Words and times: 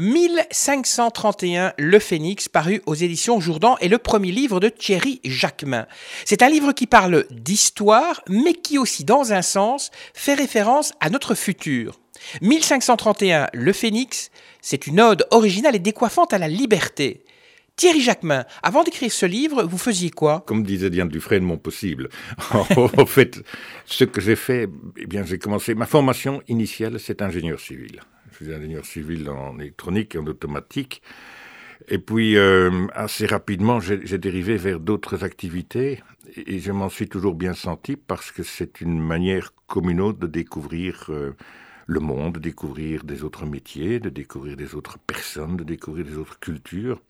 1531, 0.00 1.72
Le 1.76 1.98
Phénix, 1.98 2.48
paru 2.48 2.82
aux 2.86 2.94
éditions 2.94 3.40
Jourdan, 3.40 3.76
est 3.78 3.88
le 3.88 3.98
premier 3.98 4.30
livre 4.30 4.60
de 4.60 4.68
Thierry 4.68 5.20
Jacquemin. 5.24 5.86
C'est 6.24 6.42
un 6.42 6.48
livre 6.48 6.72
qui 6.72 6.86
parle 6.86 7.26
d'histoire, 7.30 8.22
mais 8.28 8.54
qui 8.54 8.78
aussi, 8.78 9.04
dans 9.04 9.32
un 9.32 9.42
sens, 9.42 9.90
fait 10.14 10.34
référence 10.34 10.92
à 11.00 11.10
notre 11.10 11.34
futur. 11.34 11.98
1531, 12.42 13.48
Le 13.52 13.72
Phénix, 13.72 14.30
c'est 14.60 14.86
une 14.86 15.00
ode 15.00 15.26
originale 15.30 15.76
et 15.76 15.80
décoiffante 15.80 16.32
à 16.32 16.38
la 16.38 16.48
liberté. 16.48 17.24
Thierry 17.76 18.00
Jacquemin, 18.00 18.44
avant 18.62 18.82
d'écrire 18.82 19.12
ce 19.12 19.24
livre, 19.24 19.62
vous 19.62 19.78
faisiez 19.78 20.10
quoi? 20.10 20.42
Comme 20.46 20.64
disait 20.64 20.90
Diane 20.90 21.08
Dufresne, 21.08 21.44
mon 21.44 21.58
possible. 21.58 22.08
en 22.50 23.06
fait, 23.06 23.40
ce 23.86 24.02
que 24.02 24.20
j'ai 24.20 24.34
fait, 24.34 24.68
eh 24.96 25.06
bien, 25.06 25.24
j'ai 25.24 25.38
commencé. 25.38 25.74
Ma 25.74 25.86
formation 25.86 26.42
initiale, 26.48 26.98
c'est 26.98 27.22
ingénieur 27.22 27.60
civil. 27.60 28.00
Je 28.38 28.44
suis 28.44 28.54
ingénieur 28.54 28.84
civil 28.84 29.28
en 29.30 29.58
électronique 29.58 30.14
et 30.14 30.18
en 30.18 30.26
automatique. 30.26 31.02
Et 31.88 31.98
puis, 31.98 32.36
euh, 32.36 32.86
assez 32.94 33.26
rapidement, 33.26 33.80
j'ai 33.80 34.18
dérivé 34.18 34.56
vers 34.56 34.78
d'autres 34.80 35.24
activités. 35.24 36.02
Et 36.36 36.58
je 36.58 36.70
m'en 36.70 36.88
suis 36.88 37.08
toujours 37.08 37.34
bien 37.34 37.54
senti 37.54 37.96
parce 37.96 38.30
que 38.30 38.42
c'est 38.42 38.80
une 38.80 39.00
manière 39.00 39.52
communaux 39.66 40.12
de 40.12 40.26
découvrir 40.26 41.06
euh, 41.08 41.34
le 41.86 42.00
monde, 42.00 42.34
de 42.34 42.38
découvrir 42.38 43.04
des 43.04 43.24
autres 43.24 43.46
métiers, 43.46 43.98
de 43.98 44.10
découvrir 44.10 44.56
des 44.56 44.74
autres 44.74 44.98
personnes, 44.98 45.56
de 45.56 45.64
découvrir 45.64 46.04
des 46.04 46.16
autres 46.16 46.38
cultures. 46.38 47.00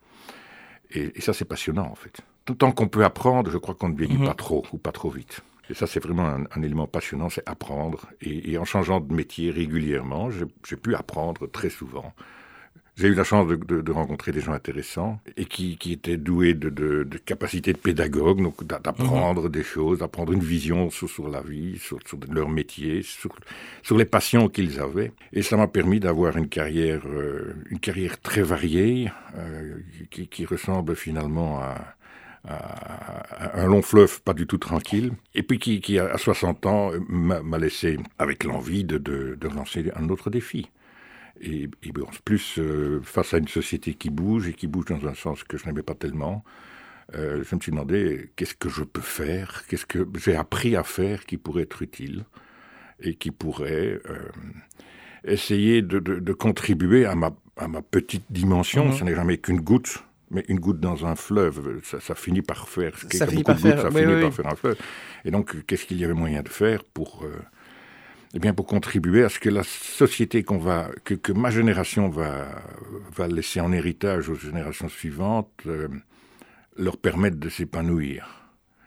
Et, 0.91 1.21
ça, 1.21 1.35
c'est 1.35 1.45
passionnant, 1.45 1.87
en 1.87 1.95
fait. 1.95 2.21
Tout 2.45 2.55
le 2.55 2.59
temps 2.59 2.73
qu'on 2.73 2.89
peut 2.89 3.05
apprendre, 3.05 3.51
je 3.51 3.59
crois 3.59 3.75
qu'on 3.75 3.91
ne 3.91 3.97
vieillit 3.97 4.17
mhm. 4.17 4.27
pas 4.27 4.35
trop 4.35 4.65
ou 4.73 4.79
pas 4.79 4.93
trop 4.93 5.11
vite. 5.11 5.43
Et 5.71 5.75
ça, 5.75 5.87
c'est 5.87 6.03
vraiment 6.03 6.27
un, 6.27 6.63
élément 6.63 6.87
passionnant, 6.87 7.29
c'est 7.29 7.47
apprendre. 7.49 8.07
Et, 8.21 8.53
et, 8.53 8.59
en 8.59 8.65
changeant 8.65 9.01
de 9.01 9.13
métier 9.13 9.51
régulièrement, 9.51 10.31
j'ai 10.31 10.77
pu 10.77 10.95
apprendre 10.95 11.47
très 11.51 11.71
souvent. 11.71 12.15
J'ai 12.99 13.07
eu 13.07 13.15
la 13.15 13.23
chance 13.23 13.47
de, 13.47 13.93
rencontrer 13.93 14.33
des 14.33 14.41
gens 14.41 14.53
intéressants 14.53 15.21
et 15.37 15.45
qui, 15.45 15.79
étaient 15.89 16.17
doués 16.17 16.55
de, 16.55 16.69
de, 16.69 17.19
capacités 17.19 17.73
de 17.73 17.79
pédagogue, 17.79 18.43
donc 18.43 18.65
d'apprendre 18.65 19.45
mhm. 19.45 19.51
des 19.51 19.63
choses, 19.63 20.01
d'apprendre 20.01 20.33
une 20.33 20.43
vision 20.43 20.91
sur, 20.91 21.29
la 21.29 21.41
vie, 21.41 21.79
sur, 21.79 22.01
leur 22.29 22.49
métier, 22.49 23.03
sur, 23.03 23.97
les 23.97 24.05
passions 24.05 24.49
qu'ils 24.49 24.81
avaient. 24.81 25.13
Et 25.33 25.43
ça 25.43 25.57
m'a 25.57 25.69
permis 25.69 26.01
d'avoir 26.01 26.37
une 26.37 26.49
carrière, 26.49 27.03
euh, 27.07 27.55
une 27.71 27.79
carrière 27.79 28.21
très 28.21 28.43
variée, 28.43 29.13
euh, 29.37 29.77
qui, 30.11 30.45
ressemble 30.45 30.97
finalement 30.97 31.61
à, 31.61 31.95
un 32.49 33.67
long 33.67 33.83
fleuve 33.83 34.23
pas 34.23 34.35
du 34.35 34.47
tout 34.47 34.59
tranquille, 34.59 35.13
et 35.35 35.43
puis 35.43 35.59
qui, 35.59 35.99
à 35.99 36.17
60 36.17 36.67
ans, 36.67 36.91
m'a 37.09 37.59
laissé 37.59 37.99
avec 38.19 38.45
l'envie 38.45 38.85
de, 38.85 38.99
de, 38.99 39.49
lancer 39.49 39.91
un 39.97 40.09
autre 40.09 40.31
défi. 40.31 40.71
Et, 41.41 41.69
en 42.01 42.11
plus, 42.25 42.59
euh, 42.59 43.01
face 43.03 43.35
à 43.35 43.39
une 43.39 43.49
société 43.49 43.95
qui 43.95 44.11
bouge 44.11 44.49
et 44.49 44.55
qui 44.55 44.67
bouge 44.67 44.87
dans 44.87 45.07
un 45.07 45.15
sens 45.15 45.45
que 45.45 45.57
je 45.57 45.67
n'aimais 45.67 45.83
pas 45.83 45.95
tellement, 45.95 46.45
euh, 47.15 47.43
je 47.49 47.55
me 47.55 47.61
suis 47.61 47.71
demandé 47.73 48.31
qu'est-ce 48.37 48.55
que 48.55 48.69
je 48.69 48.83
peux 48.83 49.01
faire, 49.01 49.65
qu'est-ce 49.69 49.87
que 49.87 50.07
j'ai 50.19 50.37
appris 50.37 50.77
à 50.77 50.83
faire 50.83 51.25
qui 51.27 51.37
pourrait 51.37 51.63
être 51.63 51.83
utile 51.83 52.25
et 53.01 53.15
qui 53.15 53.31
pourrait 53.31 54.01
euh, 54.11 54.29
essayer 55.25 55.81
de, 55.81 56.33
contribuer 56.33 57.07
à 57.07 57.15
ma, 57.15 57.31
à 57.57 57.69
ma 57.69 57.83
petite 57.83 58.25
dimension? 58.31 58.87
Mhm. 58.87 58.93
Ce 58.93 59.05
n'est 59.05 59.15
jamais 59.15 59.39
qu'une 59.39 59.61
goutte, 59.61 60.05
mais 60.31 60.45
une 60.49 60.61
goutte 60.61 60.81
dans 60.81 61.07
un 61.07 61.17
fleuve, 61.17 61.81
ça, 61.83 62.15
finit 62.15 62.43
par 62.43 62.69
faire. 62.69 62.93
Ça 63.13 63.27
finit 63.27 63.43
par 63.43 63.59
faire, 63.59 63.81
ça 63.81 63.91
finit 63.91 64.21
par 64.23 64.35
faire 64.35 64.47
un 64.47 64.57
fleuve. 64.57 64.77
Et 65.25 65.31
donc, 65.31 65.65
qu'est-ce 65.67 65.87
qu'il 65.87 65.99
y 65.99 66.05
avait 66.05 66.15
moyen 66.15 66.43
de 66.43 66.49
faire 66.49 66.85
pour 66.85 67.25
eh 68.35 68.39
bien, 68.39 68.53
pour 68.53 68.67
contribuer 68.67 69.25
à 69.25 69.29
ce 69.29 69.39
que 69.39 69.49
la 69.49 69.63
société 69.63 70.43
qu'on 70.43 70.59
va, 70.59 70.91
que, 71.05 71.15
que, 71.15 71.33
ma 71.33 71.51
génération 71.51 72.09
va, 72.09 72.47
va 73.15 73.27
laisser 73.27 73.61
en 73.61 73.73
héritage 73.73 74.29
aux 74.29 74.35
générations 74.35 74.89
suivantes, 74.89 75.51
euh, 75.67 75.89
leur 76.77 76.99
permette 76.99 77.39
de 77.39 77.49
s'épanouir. 77.49 78.35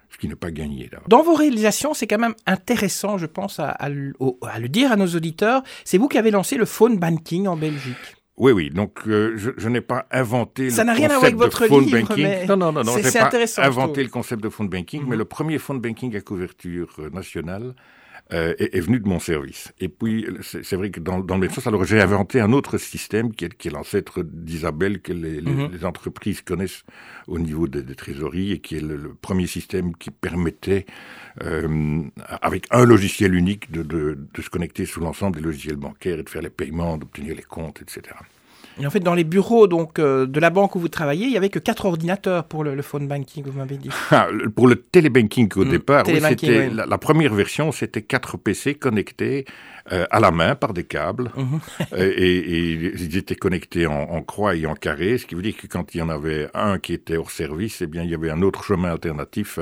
Ce 0.09 0.17
qui 0.17 0.28
n'est 0.28 0.36
pas 0.36 0.52
gagné. 0.52 0.89
Dans 1.08 1.23
vos 1.23 1.34
réalisations, 1.34 1.94
c'est 1.94 2.06
quand 2.06 2.19
même 2.19 2.35
intéressant, 2.46 3.18
je 3.18 3.25
pense, 3.25 3.59
à, 3.59 3.69
à, 3.69 3.88
le 3.90 4.68
dire 4.68 4.91
à 4.91 4.97
nos 4.97 5.08
auditeurs. 5.08 5.63
C'est 5.85 5.97
vous 5.97 6.09
qui 6.09 6.18
avez 6.18 6.31
lancé 6.31 6.58
le 6.58 6.66
phone 6.66 7.00
banking 7.00 7.47
en 7.47 7.56
Belgique. 7.56 8.21
Oui, 8.41 8.53
oui. 8.53 8.72
Donc, 8.72 9.02
euh, 9.06 9.34
je, 9.35 9.52
je 9.56 9.69
n'ai 9.69 9.81
pas 9.81 10.07
inventé 10.09 10.72
Ça 10.72 10.84
le 10.84 10.90
concept 10.90 10.97
rien 10.97 11.09
à 11.12 11.13
voir 11.13 11.24
avec 11.25 11.35
votre 11.35 11.68
phone 11.68 11.85
livre, 11.85 12.00
banking. 12.07 12.24
Mais 12.24 12.46
non, 12.47 12.57
non, 12.57 12.72
non, 12.72 12.84
non. 12.84 12.94
C'est 13.00 13.19
intéressant. 13.19 13.62
Inventé 13.62 14.02
le 14.02 14.09
concept 14.09 14.44
de 14.44 14.50
phone 14.50 14.68
banking, 14.68 15.03
mais 15.03 15.12
mhm. 15.12 15.19
le 15.19 15.25
premier 15.25 15.59
phone 15.59 15.79
banking 15.79 16.16
à 16.16 16.22
couverture 16.22 16.90
euh, 16.97 17.12
nationale 17.12 17.75
euh, 18.34 18.53
est, 18.58 18.80
venu 18.80 19.00
de 19.00 19.08
mon 19.08 19.19
service. 19.19 19.74
Et 19.80 19.90
puis, 19.90 20.25
c'est 20.42 20.75
vrai 20.75 20.90
que 20.90 21.00
dans, 21.00 21.19
dans 21.19 21.38
le 21.38 21.50
sens, 21.50 21.68
alors 21.68 21.84
j'ai 21.84 22.00
inventé 22.00 22.40
un 22.40 22.53
autre 22.53 22.78
système 22.78 23.34
qui 23.34 23.46
est, 23.46 23.53
qui 23.53 23.68
est 23.68 23.72
l'ancêtre 23.72 24.24
d'Isabelle 24.24 25.02
que 25.02 25.12
les, 25.12 25.42
les, 25.42 25.52
mhm. 25.52 25.80
entreprises 25.84 26.41
connaissent 26.41 26.84
au 27.28 27.40
niveau 27.40 27.68
des, 27.68 27.84
trésoreries 27.96 28.53
et 28.53 28.59
qui 28.59 28.78
est 28.78 28.81
le, 28.81 29.14
premier 29.22 29.47
système 29.47 29.96
qui 29.96 30.12
permettait, 30.12 30.86
euh, 31.44 32.03
avec 32.41 32.68
un 32.72 32.86
logiciel 32.86 33.34
unique, 33.36 33.72
de, 33.72 33.84
de, 33.84 34.18
de 34.34 34.41
se 34.41 34.50
connecter 34.50 34.86
sous 34.86 35.02
l'ensemble 35.02 35.38
des 35.38 35.44
logiciels 35.44 35.75
bancaires 35.75 36.20
et 36.20 36.24
de 36.24 36.30
faire 36.30 36.41
les 36.41 36.50
paiements, 36.50 36.97
d'obtenir 36.97 37.36
les 37.36 37.44
comptes, 37.44 37.81
etc. 37.81 38.16
Et 38.80 38.88
en 38.88 38.90
fait, 38.90 39.00
dans 39.00 39.14
les 39.14 39.24
bureaux 39.24 39.68
donc 39.68 40.00
euh, 40.00 40.26
de 40.26 40.40
la 40.40 40.50
banque 40.50 40.76
où 40.76 40.80
vous 40.80 40.90
travaillez, 40.90 41.26
il 41.26 41.32
y 41.32 41.38
avait 41.38 41.50
que 41.50 41.59
quatre 41.59 41.86
ordinateurs 41.86 42.46
pour 42.46 42.64
le, 42.64 42.82
phone 42.82 43.08
banking, 43.08 43.44
vous 43.46 43.58
m'avez 43.58 43.78
dit. 43.78 43.90
Ah, 44.12 44.28
pour 44.56 44.68
le 44.68 44.76
télébanking 44.76 45.50
au 45.56 45.66
mmh, 45.66 45.70
départ, 45.70 46.06
c'était 46.06 46.70
la, 46.70 46.98
première 46.98 47.34
version, 47.34 47.72
c'était 47.72 48.02
quatre 48.02 48.38
PC 48.38 48.76
connectés 48.76 49.46
euh, 49.92 50.06
à 50.09 50.20
la 50.20 50.32
main 50.32 50.56
par 50.56 50.74
des 50.74 50.84
câbles, 50.84 51.32
mmh. 51.36 51.44
euh, 51.94 52.14
et, 52.16 52.94
ils 52.94 53.18
étaient 53.18 53.36
connectés 53.36 53.88
en, 53.88 54.22
croix 54.22 54.56
et 54.56 54.66
en 54.66 54.76
carré, 54.76 55.18
ce 55.18 55.26
qui 55.26 55.36
veut 55.36 55.42
dire 55.42 55.58
que 55.58 55.68
quand 55.68 55.94
il 55.94 56.00
y 56.00 56.02
en 56.02 56.09
avait 56.09 56.50
un 56.53 56.80
qui 56.80 56.94
était 56.94 57.18
hors 57.18 57.32
service, 57.32 57.82
eh 57.82 57.88
bien 57.88 58.03
il 58.03 58.09
y 58.09 58.16
avait 58.16 58.30
un 58.30 58.42
autre 58.42 58.64
chemin 58.64 58.92
alternatif 58.92 59.59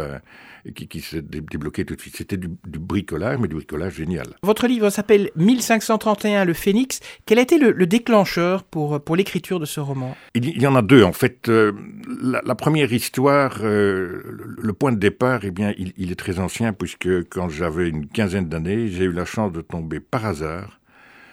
qui, 0.76 0.88
qui 0.88 1.02
s'est 1.02 1.22
débloqué 1.22 1.86
tout 1.86 1.96
de 1.96 2.02
suite. 2.02 2.16
C'était 2.18 2.38
du, 2.38 2.50
bricolage, 2.64 3.38
mais 3.40 3.48
du 3.48 3.56
bricolage 3.56 3.96
génial. 3.96 4.28
Votre 4.44 4.68
livre 4.68 4.90
s'appelle 4.90 5.32
1531, 5.36 6.46
le 6.46 6.54
Phénix. 6.54 7.00
Quel 7.26 7.40
a 7.40 7.42
été 7.42 7.58
le, 7.58 7.74
déclencheur 7.86 8.64
pour, 8.64 9.02
pour 9.02 9.16
l'écriture 9.16 9.60
de 9.60 9.66
ce 9.66 9.80
roman? 9.80 10.16
Il, 10.36 10.62
y 10.62 10.68
en 10.68 10.76
a 10.76 10.82
deux, 10.82 11.04
en 11.04 11.14
fait. 11.14 11.50
Euh, 11.50 11.72
la, 12.22 12.56
première 12.56 12.92
histoire, 12.92 13.60
euh, 13.62 14.22
le, 14.62 14.74
point 14.74 14.92
de 14.92 15.00
départ, 15.00 15.42
eh 15.44 15.52
bien, 15.52 15.74
il, 15.78 16.12
est 16.12 16.20
très 16.20 16.40
ancien, 16.40 16.74
puisque 16.74 17.30
quand 17.30 17.50
j'avais 17.50 17.90
une 17.90 18.08
quinzaine 18.08 18.48
d'années, 18.50 18.88
j'ai 18.88 19.06
eu 19.06 19.12
la 19.12 19.26
chance 19.26 19.52
de 19.52 19.62
tomber 19.62 20.00
par 20.00 20.26
hasard 20.26 20.80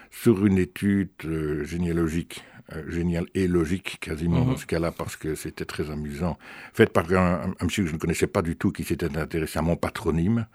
sur 0.09 0.45
une 0.45 0.57
étude 0.57 1.09
euh, 1.25 1.63
généalogique 1.63 2.43
génial 2.87 3.25
et 3.33 3.47
logique 3.47 3.97
quasiment 3.99 4.43
dans 4.43 4.51
mhm. 4.51 4.57
ce 4.57 4.65
cas-là 4.65 4.91
parce 4.91 5.15
que 5.15 5.35
c'était 5.35 5.65
très 5.65 5.89
amusant, 5.89 6.37
faite 6.73 6.91
par 6.91 7.11
un, 7.13 7.53
monsieur 7.61 7.83
que 7.83 7.89
je 7.89 7.95
ne 7.95 7.99
connaissais 7.99 8.27
pas 8.27 8.41
du 8.41 8.55
tout 8.55 8.71
qui 8.71 8.83
s'était 8.83 9.17
intéressé 9.17 9.59
à 9.59 9.61
mon 9.61 9.75
patronyme. 9.75 10.47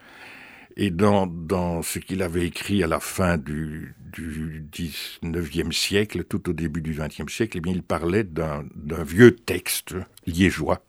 Et 0.76 0.90
dans, 0.90 1.26
dans 1.26 1.82
ce 1.82 1.98
qu'il 1.98 2.22
avait 2.22 2.46
écrit 2.46 2.82
à 2.82 2.86
la 2.86 2.98
fin 2.98 3.36
du, 3.36 3.94
du 4.12 4.64
19e 4.72 5.70
siècle, 5.70 6.24
tout 6.24 6.48
au 6.48 6.52
début 6.54 6.80
du 6.80 6.94
20e 6.94 7.28
siècle, 7.28 7.58
eh 7.58 7.60
bien, 7.60 7.74
il 7.74 7.82
parlait 7.82 8.24
d'un 8.24 8.64
vieux 9.04 9.36
texte 9.36 9.94
liégeois 10.26 10.82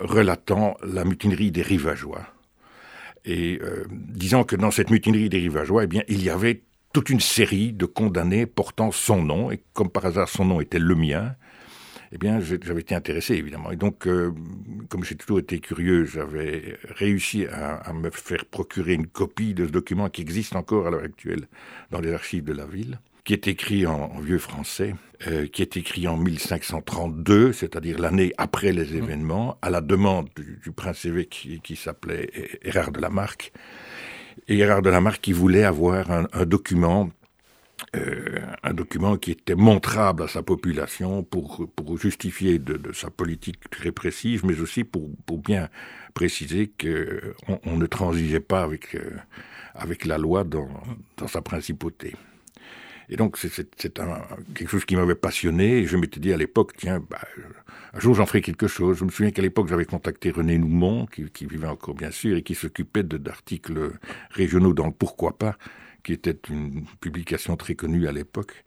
relatant 0.00 0.76
la 0.82 1.04
mutinerie 1.04 1.50
des 1.50 1.62
rivageois. 1.62 2.26
Et 3.24 3.60
euh, 3.62 3.84
disant 3.90 4.44
que 4.44 4.56
dans 4.56 4.70
cette 4.70 4.90
mutinerie 4.90 5.28
des 5.28 5.38
rivageois, 5.38 5.84
eh 5.84 5.86
bien, 5.86 6.02
il 6.08 6.22
y 6.22 6.30
avait 6.30 6.62
toute 6.92 7.10
une 7.10 7.20
série 7.20 7.72
de 7.72 7.86
condamnés 7.86 8.46
portant 8.46 8.92
son 8.92 9.22
nom, 9.22 9.50
et 9.50 9.62
comme 9.72 9.90
par 9.90 10.06
hasard 10.06 10.28
son 10.28 10.44
nom 10.44 10.60
était 10.60 10.78
le 10.78 10.94
mien, 10.94 11.34
eh 12.14 12.18
bien, 12.18 12.40
j'avais 12.40 12.82
été 12.82 12.94
intéressé, 12.94 13.34
évidemment. 13.34 13.70
Et 13.70 13.76
donc, 13.76 14.06
euh, 14.06 14.32
comme 14.90 15.02
j'ai 15.02 15.14
toujours 15.14 15.38
été 15.38 15.60
curieux, 15.60 16.04
j'avais 16.04 16.76
réussi 16.84 17.46
à, 17.46 17.90
me 17.94 18.10
faire 18.10 18.44
procurer 18.44 18.92
une 18.92 19.06
copie 19.06 19.54
de 19.54 19.66
ce 19.66 19.72
document 19.72 20.10
qui 20.10 20.20
existe 20.20 20.54
encore 20.54 20.86
à 20.86 20.90
l'heure 20.90 21.04
actuelle 21.04 21.48
dans 21.90 22.00
les 22.00 22.12
archives 22.12 22.44
de 22.44 22.52
la 22.52 22.66
ville, 22.66 23.00
qui 23.24 23.32
est 23.32 23.48
écrit 23.48 23.86
en, 23.86 24.20
vieux 24.20 24.38
français, 24.38 24.94
euh, 25.26 25.46
qui 25.46 25.62
est 25.62 25.78
écrit 25.78 26.06
en 26.06 26.18
1532, 26.18 27.54
c'est-à-dire 27.54 27.98
l'année 27.98 28.34
après 28.36 28.72
les 28.72 28.92
mmh. 28.92 29.04
événements, 29.04 29.58
à 29.62 29.70
la 29.70 29.80
demande 29.80 30.28
du, 30.36 30.70
prince 30.70 31.06
évêque 31.06 31.48
qui, 31.62 31.76
s'appelait 31.76 32.30
Erard 32.62 32.92
de 32.92 33.00
la 33.00 33.08
Marque, 33.08 33.52
et 34.48 34.56
Gérard 34.56 34.82
de 34.82 34.90
Lamarck 34.90 35.20
qui 35.20 35.32
voulait 35.32 35.64
avoir 35.64 36.10
un, 36.10 36.44
document 36.44 37.10
euh, 37.96 38.40
un 38.62 38.72
document 38.74 39.16
qui 39.16 39.32
était 39.32 39.54
montrable 39.54 40.22
à 40.22 40.28
sa 40.28 40.42
population 40.42 41.22
pour, 41.22 41.68
pour 41.74 41.98
justifier 41.98 42.58
de, 42.58 42.92
sa 42.92 43.10
politique 43.10 43.58
répressive, 43.76 44.46
mais 44.46 44.60
aussi 44.60 44.84
pour, 44.84 45.10
pour 45.26 45.38
bien 45.38 45.68
préciser 46.14 46.70
qu'on 46.80 47.58
on 47.64 47.76
ne 47.76 47.86
transigeait 47.86 48.40
pas 48.40 48.62
avec, 48.62 48.94
euh, 48.94 49.10
avec 49.74 50.04
la 50.04 50.18
loi 50.18 50.44
dans, 50.44 50.68
dans 51.16 51.26
sa 51.28 51.42
principauté. 51.42 52.14
Et 53.08 53.16
donc, 53.16 53.36
c'est 53.36 53.50
quelque 54.54 54.68
chose 54.68 54.84
qui 54.84 54.96
m'avait 54.96 55.14
passionné. 55.14 55.78
Et 55.78 55.86
je 55.86 55.96
m'étais 55.96 56.20
dit 56.20 56.32
à 56.32 56.36
l'époque, 56.36 56.72
tiens, 56.76 57.00
bah, 57.10 57.20
un 57.94 58.00
jour 58.00 58.14
j'en 58.14 58.26
ferai 58.26 58.40
quelque 58.40 58.66
chose. 58.66 58.98
Je 58.98 59.04
me 59.04 59.10
souviens 59.10 59.30
qu'à 59.30 59.42
l'époque, 59.42 59.68
j'avais 59.68 59.84
contacté 59.84 60.30
René 60.30 60.58
Noumont, 60.58 61.06
qui, 61.06 61.46
vivait 61.46 61.66
encore 61.66 61.94
bien 61.94 62.10
sûr, 62.10 62.36
et 62.36 62.42
qui 62.42 62.54
s'occupait 62.54 63.02
d'articles 63.02 63.92
régionaux 64.30 64.72
dans 64.72 64.86
le 64.86 64.92
Pourquoi 64.92 65.36
pas, 65.38 65.56
qui 66.02 66.12
était 66.12 66.38
une 66.48 66.84
publication 67.00 67.56
très 67.56 67.74
connue 67.74 68.06
à 68.08 68.12
l'époque. 68.12 68.64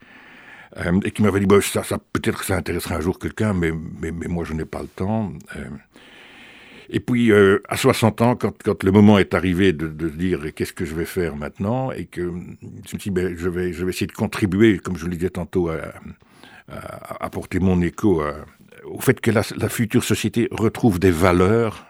euh, 0.78 1.00
et 1.04 1.10
qui 1.10 1.22
m'avait 1.22 1.40
dit 1.40 1.46
bah, 1.46 1.60
ça, 1.60 1.82
peut-être 2.12 2.40
que 2.40 2.44
ça 2.44 2.56
intéressera 2.56 2.96
un 2.96 3.00
jour 3.00 3.18
quelqu'un, 3.18 3.52
mais, 3.54 3.72
mais, 3.72 4.10
mais, 4.10 4.26
moi 4.26 4.44
je 4.44 4.52
n'ai 4.52 4.64
pas 4.64 4.82
le 4.82 4.88
temps. 4.88 5.32
Euh. 5.56 5.68
Et 6.90 7.00
puis 7.00 7.32
à 7.32 7.76
60 7.76 8.22
ans, 8.22 8.36
quand, 8.36 8.84
le 8.84 8.92
moment 8.92 9.18
est 9.18 9.34
arrivé 9.34 9.72
de, 9.72 10.08
dire 10.08 10.40
qu'est-ce 10.54 10.72
que 10.72 10.84
je 10.84 10.94
vais 10.94 11.04
faire 11.04 11.36
maintenant, 11.36 11.90
et 11.92 12.06
que 12.06 12.32
je 12.86 13.10
me 13.10 13.10
ben, 13.12 13.36
je, 13.36 13.48
vais, 13.48 13.70
essayer 13.70 14.06
de 14.06 14.12
contribuer, 14.12 14.78
comme 14.78 14.96
je 14.96 15.06
le 15.06 15.16
disais 15.16 15.30
tantôt, 15.30 15.68
à, 15.68 15.78
à 16.68 17.24
apporter 17.24 17.60
mon 17.60 17.80
écho 17.82 18.22
au 18.86 19.00
fait 19.00 19.20
que 19.20 19.30
la, 19.30 19.42
future 19.68 20.04
société 20.04 20.48
retrouve 20.50 20.98
des 20.98 21.10
valeurs 21.10 21.86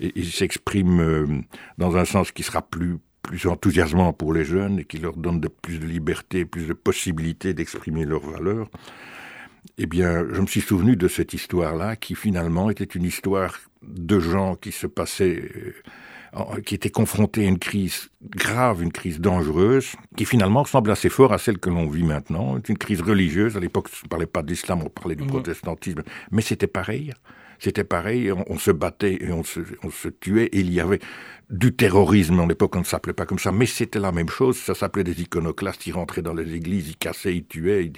et, 0.00 0.22
s'exprime 0.24 1.44
dans 1.78 1.96
un 1.96 2.04
sens 2.04 2.32
qui 2.32 2.42
sera 2.42 2.62
plus 2.62 2.98
plus 3.22 3.46
enthousiasmant 3.46 4.12
pour 4.12 4.34
les 4.34 4.44
jeunes 4.44 4.80
et 4.80 4.84
qui 4.84 4.98
leur 4.98 5.16
donne 5.16 5.40
plus 5.62 5.78
de 5.78 5.86
liberté, 5.86 6.44
plus 6.44 6.66
de 6.66 6.74
possibilités 6.74 7.54
d'exprimer 7.54 8.04
leurs 8.04 8.26
valeurs, 8.26 8.68
eh 9.78 9.86
bien, 9.86 10.26
je 10.32 10.40
me 10.40 10.46
suis 10.46 10.60
souvenu 10.60 10.96
de 10.96 11.08
cette 11.08 11.34
histoire-là, 11.34 11.96
qui 11.96 12.14
finalement 12.14 12.70
était 12.70 12.84
une 12.84 13.04
histoire 13.04 13.58
de 13.82 14.18
gens 14.18 14.56
qui 14.56 14.72
se 14.72 14.86
passaient, 14.86 15.50
euh, 16.36 16.60
qui 16.64 16.74
étaient 16.74 16.90
confrontés 16.90 17.44
à 17.44 17.48
une 17.48 17.58
crise 17.58 18.10
grave, 18.22 18.82
une 18.82 18.92
crise 18.92 19.20
dangereuse, 19.20 19.94
qui 20.16 20.24
finalement 20.24 20.62
ressemble 20.62 20.90
assez 20.90 21.08
fort 21.08 21.32
à 21.32 21.38
celle 21.38 21.58
que 21.58 21.70
l'on 21.70 21.88
vit 21.88 22.04
maintenant. 22.04 22.56
C'est 22.56 22.70
une 22.70 22.78
crise 22.78 23.02
religieuse. 23.02 23.56
À 23.56 23.60
l'époque, 23.60 23.88
on 24.02 24.06
ne 24.06 24.08
parlait 24.08 24.26
pas 24.26 24.42
d'islam, 24.42 24.82
on 24.84 24.88
parlait 24.88 25.16
du 25.16 25.26
protestantisme, 25.26 26.02
mais 26.30 26.42
c'était 26.42 26.66
pareil. 26.66 27.12
C'était 27.60 27.84
pareil, 27.84 28.32
on, 28.32 28.58
se 28.58 28.70
battait 28.72 29.16
et 29.22 29.32
on 29.32 29.44
se, 29.44 29.60
on 29.82 29.90
se 29.90 30.08
tuait. 30.08 30.46
Et 30.46 30.60
il 30.60 30.72
y 30.72 30.80
avait 30.80 30.98
du 31.50 31.74
terrorisme. 31.74 32.40
À 32.40 32.46
l'époque, 32.46 32.74
on 32.76 32.80
ne 32.80 32.84
s'appelait 32.84 33.12
pas 33.12 33.26
comme 33.26 33.38
ça, 33.38 33.52
mais 33.52 33.66
c'était 33.66 33.98
la 33.98 34.12
même 34.12 34.28
chose. 34.28 34.56
Ça 34.56 34.74
s'appelait 34.74 35.04
des 35.04 35.20
iconoclastes. 35.20 35.86
Ils 35.86 35.92
rentraient 35.92 36.22
dans 36.22 36.34
les 36.34 36.54
églises, 36.54 36.88
ils 36.88 36.96
cassaient, 36.96 37.36
ils 37.36 37.44
tuaient, 37.44 37.90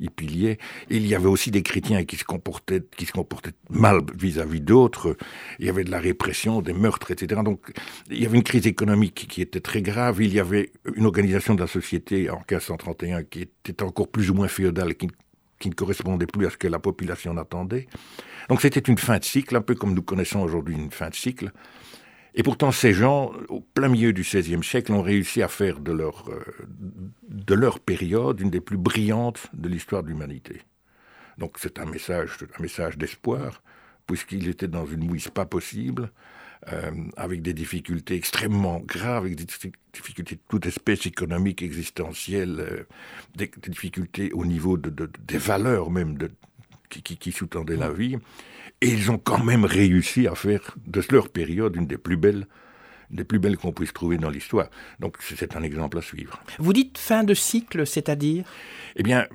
ils, 0.00 0.10
pillaient. 0.10 0.58
Il 0.90 1.06
y 1.06 1.14
avait 1.14 1.26
aussi 1.26 1.50
des 1.50 1.62
chrétiens 1.62 2.04
qui 2.04 2.16
se 2.16 2.24
comportaient, 2.24 2.82
qui 2.96 3.06
se 3.06 3.12
comportaient 3.12 3.52
mal 3.70 4.00
vis-à-vis 4.16 4.60
d'autres. 4.60 5.16
Il 5.58 5.66
y 5.66 5.68
avait 5.68 5.84
de 5.84 5.90
la 5.90 6.00
répression, 6.00 6.62
des 6.62 6.72
meurtres, 6.72 7.10
etc. 7.10 7.42
Donc, 7.44 7.72
il 8.10 8.22
y 8.22 8.26
avait 8.26 8.36
une 8.36 8.42
crise 8.42 8.66
économique 8.66 9.26
qui 9.28 9.42
était 9.42 9.60
très 9.60 9.82
grave. 9.82 10.22
Il 10.22 10.32
y 10.32 10.40
avait 10.40 10.72
une 10.94 11.06
organisation 11.06 11.54
de 11.54 11.60
la 11.60 11.66
société 11.66 12.30
en 12.30 12.36
1531 12.38 13.24
qui 13.24 13.42
était 13.42 13.82
encore 13.82 14.08
plus 14.08 14.30
ou 14.30 14.34
moins 14.34 14.48
féodale, 14.48 14.94
qui, 14.94 15.08
qui 15.58 15.68
ne 15.68 15.74
correspondait 15.74 16.26
plus 16.26 16.46
à 16.46 16.50
ce 16.50 16.56
que 16.56 16.68
la 16.68 16.78
population 16.78 17.36
attendait. 17.36 17.86
Donc, 18.48 18.60
c'était 18.60 18.80
une 18.80 18.98
fin 18.98 19.18
de 19.18 19.24
cycle, 19.24 19.56
un 19.56 19.62
peu 19.62 19.74
comme 19.74 19.94
nous 19.94 20.02
connaissons 20.02 20.40
aujourd'hui 20.40 20.74
une 20.74 20.90
fin 20.90 21.10
de 21.10 21.14
cycle. 21.14 21.52
Et 22.34 22.42
pourtant, 22.42 22.72
ces 22.72 22.92
gens, 22.92 23.32
au 23.48 23.60
plein 23.60 23.88
milieu 23.88 24.12
du 24.12 24.22
XVIe 24.22 24.62
siècle, 24.62 24.92
ont 24.92 25.02
réussi 25.02 25.40
à 25.42 25.48
faire 25.48 25.78
de 25.78 25.92
leur, 25.92 26.28
euh, 26.30 26.42
de 27.28 27.54
leur 27.54 27.78
période 27.78 28.40
une 28.40 28.50
des 28.50 28.60
plus 28.60 28.76
brillantes 28.76 29.46
de 29.52 29.68
l'histoire 29.68 30.02
de 30.02 30.08
l'humanité. 30.08 30.62
Donc 31.38 31.58
c'est 31.60 31.78
un 31.78 31.84
message, 31.84 32.38
un 32.58 32.62
message 32.62 32.98
d'espoir, 32.98 33.62
puisqu'il 34.06 34.48
était 34.48 34.68
dans 34.68 34.84
une 34.84 35.06
mouise 35.06 35.28
pas 35.28 35.46
possible, 35.46 36.10
euh, 36.72 36.90
avec 37.16 37.42
des 37.42 37.54
difficultés 37.54 38.16
extrêmement 38.16 38.80
graves, 38.80 39.24
avec 39.24 39.36
des 39.36 39.46
difficultés 39.92 40.34
de 40.34 40.40
toute 40.48 40.66
espèce 40.66 41.06
économique, 41.06 41.62
existentielle, 41.62 42.56
euh, 42.58 42.84
des, 43.36 43.50
difficultés 43.68 44.32
au 44.32 44.44
niveau 44.44 44.76
de, 44.76 44.90
de, 44.90 45.08
des 45.26 45.38
valeurs 45.38 45.90
même 45.90 46.16
qui, 47.02 47.16
qui, 47.16 47.32
sous-tendaient 47.32 47.76
la 47.76 47.90
vie. 47.90 48.16
Et 48.80 48.88
ils 48.88 49.10
ont 49.10 49.18
quand 49.18 49.42
même 49.42 49.64
réussi 49.64 50.26
à 50.26 50.34
faire 50.34 50.76
de 50.86 51.02
leur 51.10 51.28
période 51.28 51.76
une 51.76 51.86
des 51.86 51.98
plus 51.98 52.16
belles 52.16 52.46
des 53.10 53.22
plus 53.24 53.38
belles 53.38 53.56
qu'on 53.56 53.72
puisse 53.72 53.92
trouver 53.92 54.16
dans 54.16 54.30
l'histoire. 54.30 54.68
Donc 54.98 55.16
c'est 55.20 55.54
un 55.56 55.62
exemple 55.62 55.98
à 55.98 56.02
suivre. 56.02 56.42
Vous 56.58 56.72
dites 56.72 56.98
fin 56.98 57.22
de 57.22 57.34
cycle, 57.34 57.86
c'est-à-dire? 57.86 58.44
Eh 58.96 59.02
bien, 59.02 59.26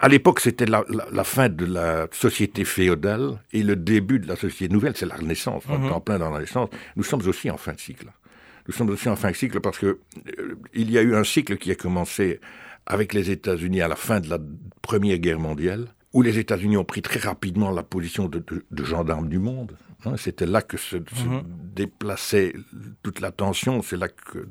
à 0.00 0.08
l'époque, 0.08 0.40
c'était 0.40 0.64
la, 0.64 0.84
la, 0.88 1.06
la, 1.12 1.24
fin 1.24 1.48
de 1.48 1.66
la 1.66 2.08
société 2.12 2.64
féodale 2.64 3.42
et 3.52 3.62
le 3.62 3.76
début 3.76 4.20
de 4.20 4.28
la 4.28 4.36
société 4.36 4.72
nouvelle, 4.72 4.96
c'est 4.96 5.06
la 5.06 5.16
Renaissance, 5.16 5.64
on 5.68 5.86
est 5.86 5.90
en 5.90 6.00
plein 6.00 6.18
dans 6.18 6.30
la 6.30 6.36
Renaissance. 6.36 6.70
Nous 6.96 7.04
sommes 7.04 7.26
aussi 7.26 7.50
en 7.50 7.56
fin 7.56 7.72
de 7.72 7.80
cycle. 7.80 8.06
Nous 8.66 8.72
sommes 8.72 8.90
aussi 8.90 9.08
en 9.08 9.16
fin 9.16 9.30
de 9.30 9.36
cycle 9.36 9.60
parce 9.60 9.78
que 9.78 9.98
euh, 10.38 10.56
il 10.72 10.90
y 10.90 10.98
a 10.98 11.02
eu 11.02 11.14
un 11.14 11.24
cycle 11.24 11.58
qui 11.58 11.70
a 11.70 11.74
commencé 11.74 12.40
avec 12.86 13.12
les 13.12 13.30
États-Unis 13.30 13.82
à 13.82 13.88
la 13.88 13.96
fin 13.96 14.20
de 14.20 14.28
la 14.28 14.38
Première 14.82 15.18
Guerre 15.18 15.38
mondiale 15.38 15.88
où 16.14 16.22
les 16.22 16.38
États-Unis 16.38 16.76
ont 16.76 16.84
pris 16.84 17.02
très 17.02 17.18
rapidement 17.18 17.70
la 17.70 17.82
position 17.82 18.28
de, 18.28 18.38
de, 18.38 18.64
de 18.70 18.84
gendarme 18.84 19.28
du 19.28 19.38
monde. 19.38 19.76
Hein, 20.04 20.16
C'était 20.16 20.46
là 20.46 20.62
que 20.62 20.78
se, 20.78 20.96
mm 20.96 21.00
-hmm. 21.02 21.16
se, 21.16 21.28
mhm. 21.28 21.42
déplaçait 21.74 22.54
toute 23.02 23.20
l'attention, 23.20 23.82
c'est 23.82 23.96
là 23.96 24.08
que, 24.08 24.46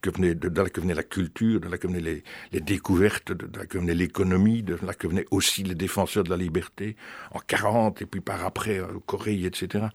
que, 0.00 0.10
venait, 0.10 0.34
de, 0.34 0.48
là 0.48 0.70
que 0.70 0.80
venait 0.80 0.94
la 0.94 1.08
culture, 1.16 1.60
de 1.60 1.68
là 1.68 1.76
que 1.76 1.86
venaient 1.86 2.06
les, 2.10 2.22
les 2.52 2.60
découvertes, 2.60 3.30
de, 3.32 3.46
là 3.58 3.66
que 3.66 3.78
venait 3.78 3.94
l'économie, 3.94 4.62
de 4.62 4.76
là 4.86 4.94
que 4.94 5.06
venaient 5.06 5.28
aussi 5.30 5.62
les 5.70 5.74
défenseurs 5.74 6.24
de 6.24 6.30
la 6.30 6.40
liberté, 6.46 6.96
en 7.32 7.40
40 7.40 8.00
et 8.02 8.06
puis 8.06 8.22
par 8.22 8.40
après, 8.50 8.78
euh, 8.78 8.98
Corée, 9.06 9.44
etc. 9.44 9.86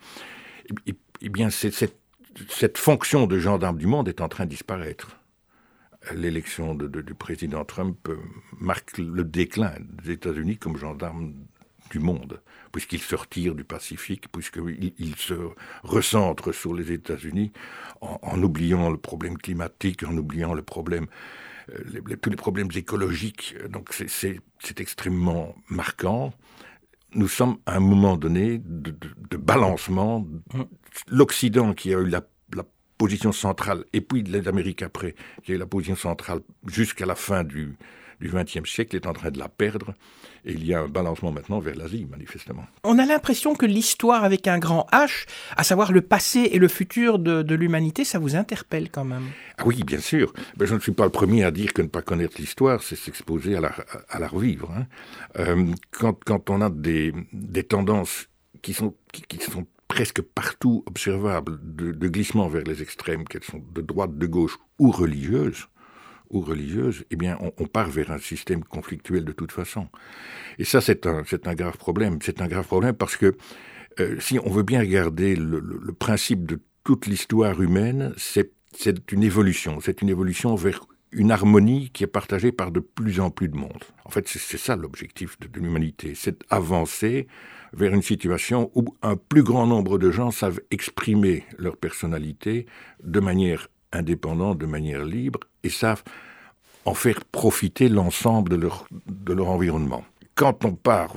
Et, 0.69 0.91
et, 0.91 0.95
et 1.25 1.29
bien, 1.29 1.49
cette, 1.49 1.95
cette 2.59 2.77
fonction 2.77 3.25
de 3.25 3.39
gendarme 3.39 3.77
du 3.77 3.87
monde 3.87 4.07
est 4.07 4.21
en 4.21 4.29
train 4.29 4.45
de 4.45 4.51
disparaître 4.51 5.16
l'élection 6.13 6.75
du 6.75 7.13
président 7.13 7.65
Trump 7.65 7.97
euh, 8.09 8.17
marque 8.59 8.97
le 8.97 9.23
déclin 9.23 9.73
des 10.03 10.11
États-Unis 10.11 10.57
comme 10.57 10.77
gendarme 10.77 11.33
du 11.89 11.99
monde, 11.99 12.41
puisqu'il 12.71 12.99
se 12.99 13.15
du 13.53 13.63
Pacifique, 13.63 14.31
puisqu'il 14.31 14.93
il 14.97 15.15
se 15.15 15.33
recentre 15.83 16.53
sur 16.53 16.73
les 16.73 16.91
États-Unis 16.91 17.51
en, 18.01 18.19
en, 18.21 18.43
oubliant 18.43 18.89
le 18.89 18.97
problème 18.97 19.37
climatique, 19.37 20.03
en 20.03 20.15
oubliant 20.17 20.53
le 20.53 20.61
problème, 20.61 21.07
euh, 21.69 21.79
les, 21.91 22.01
les, 22.05 22.17
tous 22.17 22.29
les 22.29 22.35
problèmes 22.35 22.69
écologiques. 22.75 23.55
Donc 23.69 23.93
c'est 23.93 24.79
extrêmement 24.79 25.55
marquant. 25.69 26.33
Nous 27.13 27.29
sommes 27.29 27.57
à 27.65 27.77
un 27.77 27.79
moment 27.79 28.17
donné 28.17 28.57
de, 28.57 28.91
de, 28.91 29.09
de 29.29 29.37
balancement. 29.37 30.27
Mmh. 30.53 30.63
L'Occident 31.07 31.73
qui 31.73 31.93
a 31.93 31.99
eu 31.99 32.05
la 32.05 32.21
position 32.97 33.31
centrale, 33.31 33.83
et 33.93 34.01
puis 34.01 34.23
les 34.23 34.47
Amériques 34.47 34.81
après, 34.81 35.15
qui 35.43 35.53
est 35.53 35.57
la 35.57 35.65
position 35.65 35.95
centrale 35.95 36.39
jusqu'à 36.65 37.05
la 37.05 37.15
fin 37.15 37.43
du 37.43 37.77
XXe 38.21 38.67
siècle, 38.67 38.95
est 38.95 39.05
en 39.05 39.13
train 39.13 39.29
de 39.29 39.37
la 39.37 39.47
perdre. 39.47 39.93
Et 40.43 40.53
il 40.53 40.65
y 40.65 40.73
a 40.73 40.79
un 40.79 40.87
balancement 40.87 41.31
maintenant 41.31 41.59
vers 41.59 41.75
l'Asie, 41.75 42.07
manifestement. 42.09 42.65
On 42.83 42.97
a 42.99 43.05
l'impression 43.05 43.53
que 43.53 43.65
l'histoire 43.65 44.23
avec 44.23 44.47
un 44.47 44.59
grand 44.59 44.87
H, 44.93 45.27
à 45.55 45.63
savoir 45.63 45.91
le 45.91 46.01
passé 46.01 46.49
et 46.51 46.57
le 46.57 46.67
futur 46.69 47.19
de, 47.19 47.41
de 47.41 47.55
l'humanité, 47.55 48.05
ça 48.05 48.17
vous 48.17 48.35
interpelle 48.35 48.89
quand 48.89 49.03
même? 49.03 49.25
Ah 49.57 49.63
Oui, 49.65 49.83
bien 49.83 49.99
sûr. 49.99 50.33
Mais 50.57 50.65
je 50.65 50.73
ne 50.73 50.79
suis 50.79 50.93
pas 50.93 51.03
le 51.03 51.11
premier 51.11 51.43
à 51.43 51.51
dire 51.51 51.73
que 51.73 51.81
ne 51.81 51.87
pas 51.87 52.01
connaître 52.01 52.37
l'histoire, 52.39 52.81
c'est 52.81 52.95
s'exposer 52.95 53.57
à 53.57 53.61
la, 53.61 53.75
à 54.09 54.19
la 54.19 54.27
revivre. 54.27 54.71
Hein. 54.71 54.85
Euh, 55.37 55.65
quand, 55.91 56.17
quand 56.23 56.49
on 56.49 56.61
a 56.61 56.69
des, 56.69 57.13
des 57.33 57.63
tendances 57.63 58.29
qui 58.61 58.73
sont, 58.73 58.95
qui, 59.11 59.23
qui 59.23 59.39
sont 59.39 59.67
presque 59.97 60.21
partout 60.21 60.83
observables 60.85 61.57
de, 61.63 61.91
de 61.91 62.07
glissement 62.07 62.47
vers 62.47 62.61
les 62.65 62.83
extrêmes, 62.83 63.23
qu'elles 63.27 63.43
sont 63.43 63.63
de 63.73 63.81
droite, 63.81 64.15
de 64.15 64.27
gauche 64.27 64.59
ou 64.77 64.91
religieuses, 64.91 65.65
ou 66.29 66.41
religieuses, 66.41 67.03
eh 67.09 67.15
bien, 67.15 67.39
on, 67.41 67.65
part 67.65 67.89
vers 67.89 68.11
un 68.11 68.19
système 68.19 68.63
conflictuel 68.63 69.25
de 69.25 69.31
toute 69.31 69.51
façon. 69.51 69.87
Et 70.59 70.65
ça, 70.65 70.81
c'est 70.81 71.07
un, 71.07 71.23
un 71.45 71.55
grave 71.55 71.77
problème. 71.77 72.19
C'est 72.21 72.41
un 72.43 72.47
grave 72.47 72.67
problème 72.67 72.93
parce 72.93 73.17
que 73.17 73.37
euh, 73.99 74.19
si 74.19 74.37
on 74.37 74.51
veut 74.51 74.61
bien 74.61 74.81
regarder 74.81 75.35
le 75.35 75.93
principe 75.93 76.45
de 76.45 76.59
toute 76.83 77.07
l'histoire 77.07 77.59
humaine, 77.59 78.13
c'est, 78.17 78.51
c'est 78.75 79.11
une 79.11 79.23
évolution. 79.23 79.79
C'est 79.81 80.03
une 80.03 80.09
évolution 80.09 80.53
vers 80.53 80.85
une 81.11 81.31
harmonie 81.31 81.89
qui 81.91 82.03
est 82.03 82.07
partagée 82.07 82.51
par 82.51 82.71
de 82.71 82.79
plus 82.79 83.19
en 83.19 83.29
plus 83.29 83.47
de 83.47 83.55
monde. 83.55 83.83
En 84.05 84.09
fait, 84.09 84.27
c'est, 84.27 84.57
ça 84.57 84.75
l'objectif 84.75 85.39
de, 85.39 85.47
de 85.47 85.59
l'humanité, 85.59 86.13
c'est 86.15 86.43
avancer 86.49 87.27
vers 87.73 87.93
une 87.93 88.01
situation 88.01 88.71
où 88.75 88.95
un 89.01 89.15
plus 89.15 89.43
grand 89.43 89.67
nombre 89.67 89.97
de 89.97 90.11
gens 90.11 90.31
savent 90.31 90.59
exprimer 90.71 91.43
leur 91.57 91.77
personnalité 91.77 92.65
de 93.03 93.19
manière 93.19 93.67
indépendante, 93.91 94.57
de 94.57 94.65
manière 94.65 95.05
libre, 95.05 95.39
et 95.63 95.69
savent 95.69 96.03
en 96.85 96.93
faire 96.93 97.23
profiter 97.25 97.89
l'ensemble 97.89 98.49
de 98.49 98.55
leur, 98.55 98.87
de 99.07 99.33
leur 99.33 99.49
environnement. 99.49 100.05
Quand 100.35 100.63
on 100.65 100.73
part 100.73 101.15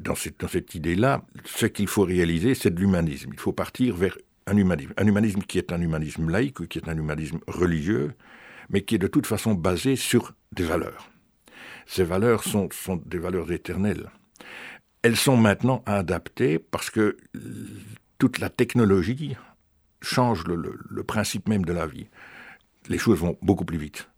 dans 0.00 0.14
cette, 0.14 0.40
dans 0.40 0.48
cette 0.48 0.74
idée-là, 0.74 1.22
ce 1.44 1.66
qu'il 1.66 1.86
faut 1.86 2.02
réaliser, 2.02 2.54
c'est 2.54 2.74
de 2.74 2.80
l'humanisme. 2.80 3.30
Il 3.32 3.38
faut 3.38 3.52
partir 3.52 3.94
vers 3.96 4.18
un 4.46 4.56
humanisme. 4.56 4.92
Un 4.96 5.06
humanisme 5.06 5.40
qui 5.42 5.58
est 5.58 5.72
un 5.72 5.80
humanisme 5.80 6.28
laïque, 6.28 6.68
qui 6.68 6.78
est 6.78 6.88
un 6.88 6.96
humanisme 6.96 7.38
religieux, 7.46 8.12
mais 8.70 8.82
qui 8.82 8.94
est 8.94 8.98
de 8.98 9.06
toute 9.06 9.26
façon 9.26 9.54
basé 9.54 9.96
sur 9.96 10.34
des 10.52 10.64
valeurs. 10.64 11.10
Ces 11.86 12.04
valeurs 12.04 12.44
sont, 12.44 12.68
des 13.04 13.18
valeurs 13.18 13.52
éternelles 13.52 14.10
elles 15.04 15.16
sont 15.16 15.36
maintenant 15.36 15.82
adaptées 15.84 16.58
parce 16.58 16.88
que 16.88 17.18
toute 18.18 18.38
la 18.38 18.48
technologie 18.48 19.36
change 20.00 20.44
le, 20.44 21.04
principe 21.04 21.46
même 21.46 21.66
de 21.66 21.74
la 21.74 21.86
vie. 21.86 22.06
Les 22.88 22.96
choses 22.96 23.18
vont 23.20 23.36
beaucoup 23.42 23.66
plus 23.66 23.76
vite. 23.76 24.08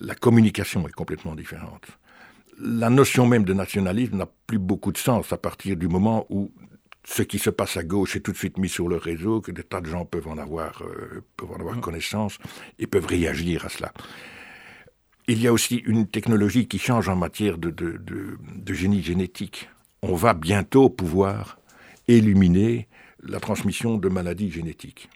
La 0.00 0.14
communication 0.14 0.88
est 0.88 0.92
complètement 0.92 1.34
différente. 1.34 1.86
La 2.58 2.88
notion 2.88 3.26
même 3.26 3.44
de 3.44 3.52
nationalisme 3.52 4.16
n'a 4.16 4.26
plus 4.46 4.58
beaucoup 4.58 4.90
de 4.90 4.96
sens 4.96 5.34
à 5.34 5.36
partir 5.36 5.76
du 5.76 5.86
moment 5.86 6.26
où 6.30 6.50
ce 7.04 7.22
qui 7.22 7.38
se 7.38 7.50
passe 7.50 7.76
à 7.76 7.82
gauche 7.82 8.16
est 8.16 8.20
tout 8.20 8.32
de 8.32 8.36
suite 8.36 8.58
mis 8.58 8.68
sur 8.68 8.88
le 8.88 8.96
réseau, 8.96 9.40
que 9.40 9.50
des 9.50 9.64
tas 9.64 9.80
de 9.80 9.86
gens 9.86 10.04
peuvent 10.04 10.28
en 10.28 10.38
avoir, 10.38 10.82
euh, 10.82 11.22
peuvent 11.36 11.50
en 11.50 11.60
avoir 11.60 11.76
mmh. 11.76 11.80
connaissance 11.80 12.38
et 12.78 12.86
peuvent 12.86 13.06
réagir 13.06 13.64
à 13.64 13.68
cela. 13.68 13.92
il 15.28 15.40
y 15.40 15.46
a 15.46 15.52
aussi 15.52 15.76
une 15.76 16.06
technologie 16.06 16.66
qui 16.68 16.78
change 16.78 17.08
en 17.08 17.16
matière 17.16 17.58
de, 17.58 17.70
de 17.70 18.74
génie 18.74 19.02
génétique. 19.02 19.68
On 20.02 20.16
va 20.16 20.34
bientôt 20.34 20.90
pouvoir 20.90 21.58
éliminer 22.08 22.88
la 23.22 23.40
transmission 23.40 23.98
de 23.98 24.08
maladies 24.08 24.50
génétiques. 24.50 25.08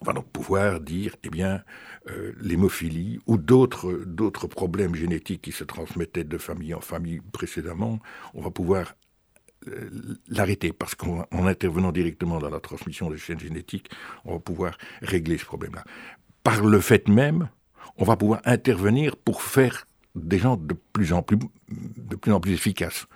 On 0.00 0.04
va 0.04 0.12
donc 0.12 0.28
pouvoir 0.30 0.80
dire, 0.80 1.16
eh 1.24 1.30
bien, 1.30 1.62
euh, 2.10 2.32
l'hémophilie 2.40 3.20
ou 3.26 3.38
d'autres, 3.38 4.02
d'autres 4.06 4.46
problèmes 4.46 4.94
génétiques 4.94 5.42
qui 5.42 5.52
se 5.52 5.64
transmettaient 5.64 6.24
de 6.24 6.38
famille 6.38 6.74
en 6.74 6.80
famille 6.80 7.20
précédemment, 7.32 8.00
on 8.34 8.42
va 8.42 8.50
pouvoir 8.50 8.94
l'arrêter 10.28 10.72
parce 10.72 10.94
qu'en 10.94 11.26
intervenant 11.32 11.92
directement 11.92 12.38
dans 12.38 12.50
la 12.50 12.60
transmission 12.60 13.10
des 13.10 13.18
chaînes 13.18 13.40
génétiques, 13.40 13.90
on 14.24 14.34
va 14.34 14.38
pouvoir 14.40 14.76
régler 15.02 15.38
ce 15.38 15.44
problème-là. 15.44 15.84
Par 16.42 16.64
le 16.64 16.80
fait 16.80 17.08
même, 17.08 17.48
on 17.96 18.04
va 18.04 18.16
pouvoir 18.16 18.40
intervenir 18.44 19.16
pour 19.16 19.42
faire 19.42 19.86
des 20.14 20.38
gens 20.38 20.56
de 20.56 20.74
plus 20.92 21.12
en 21.12 21.22
plus, 21.22 21.38
de 21.68 22.16
plus 22.16 22.32
en 22.32 22.40
plus 22.40 22.52
efficaces. 22.52 23.06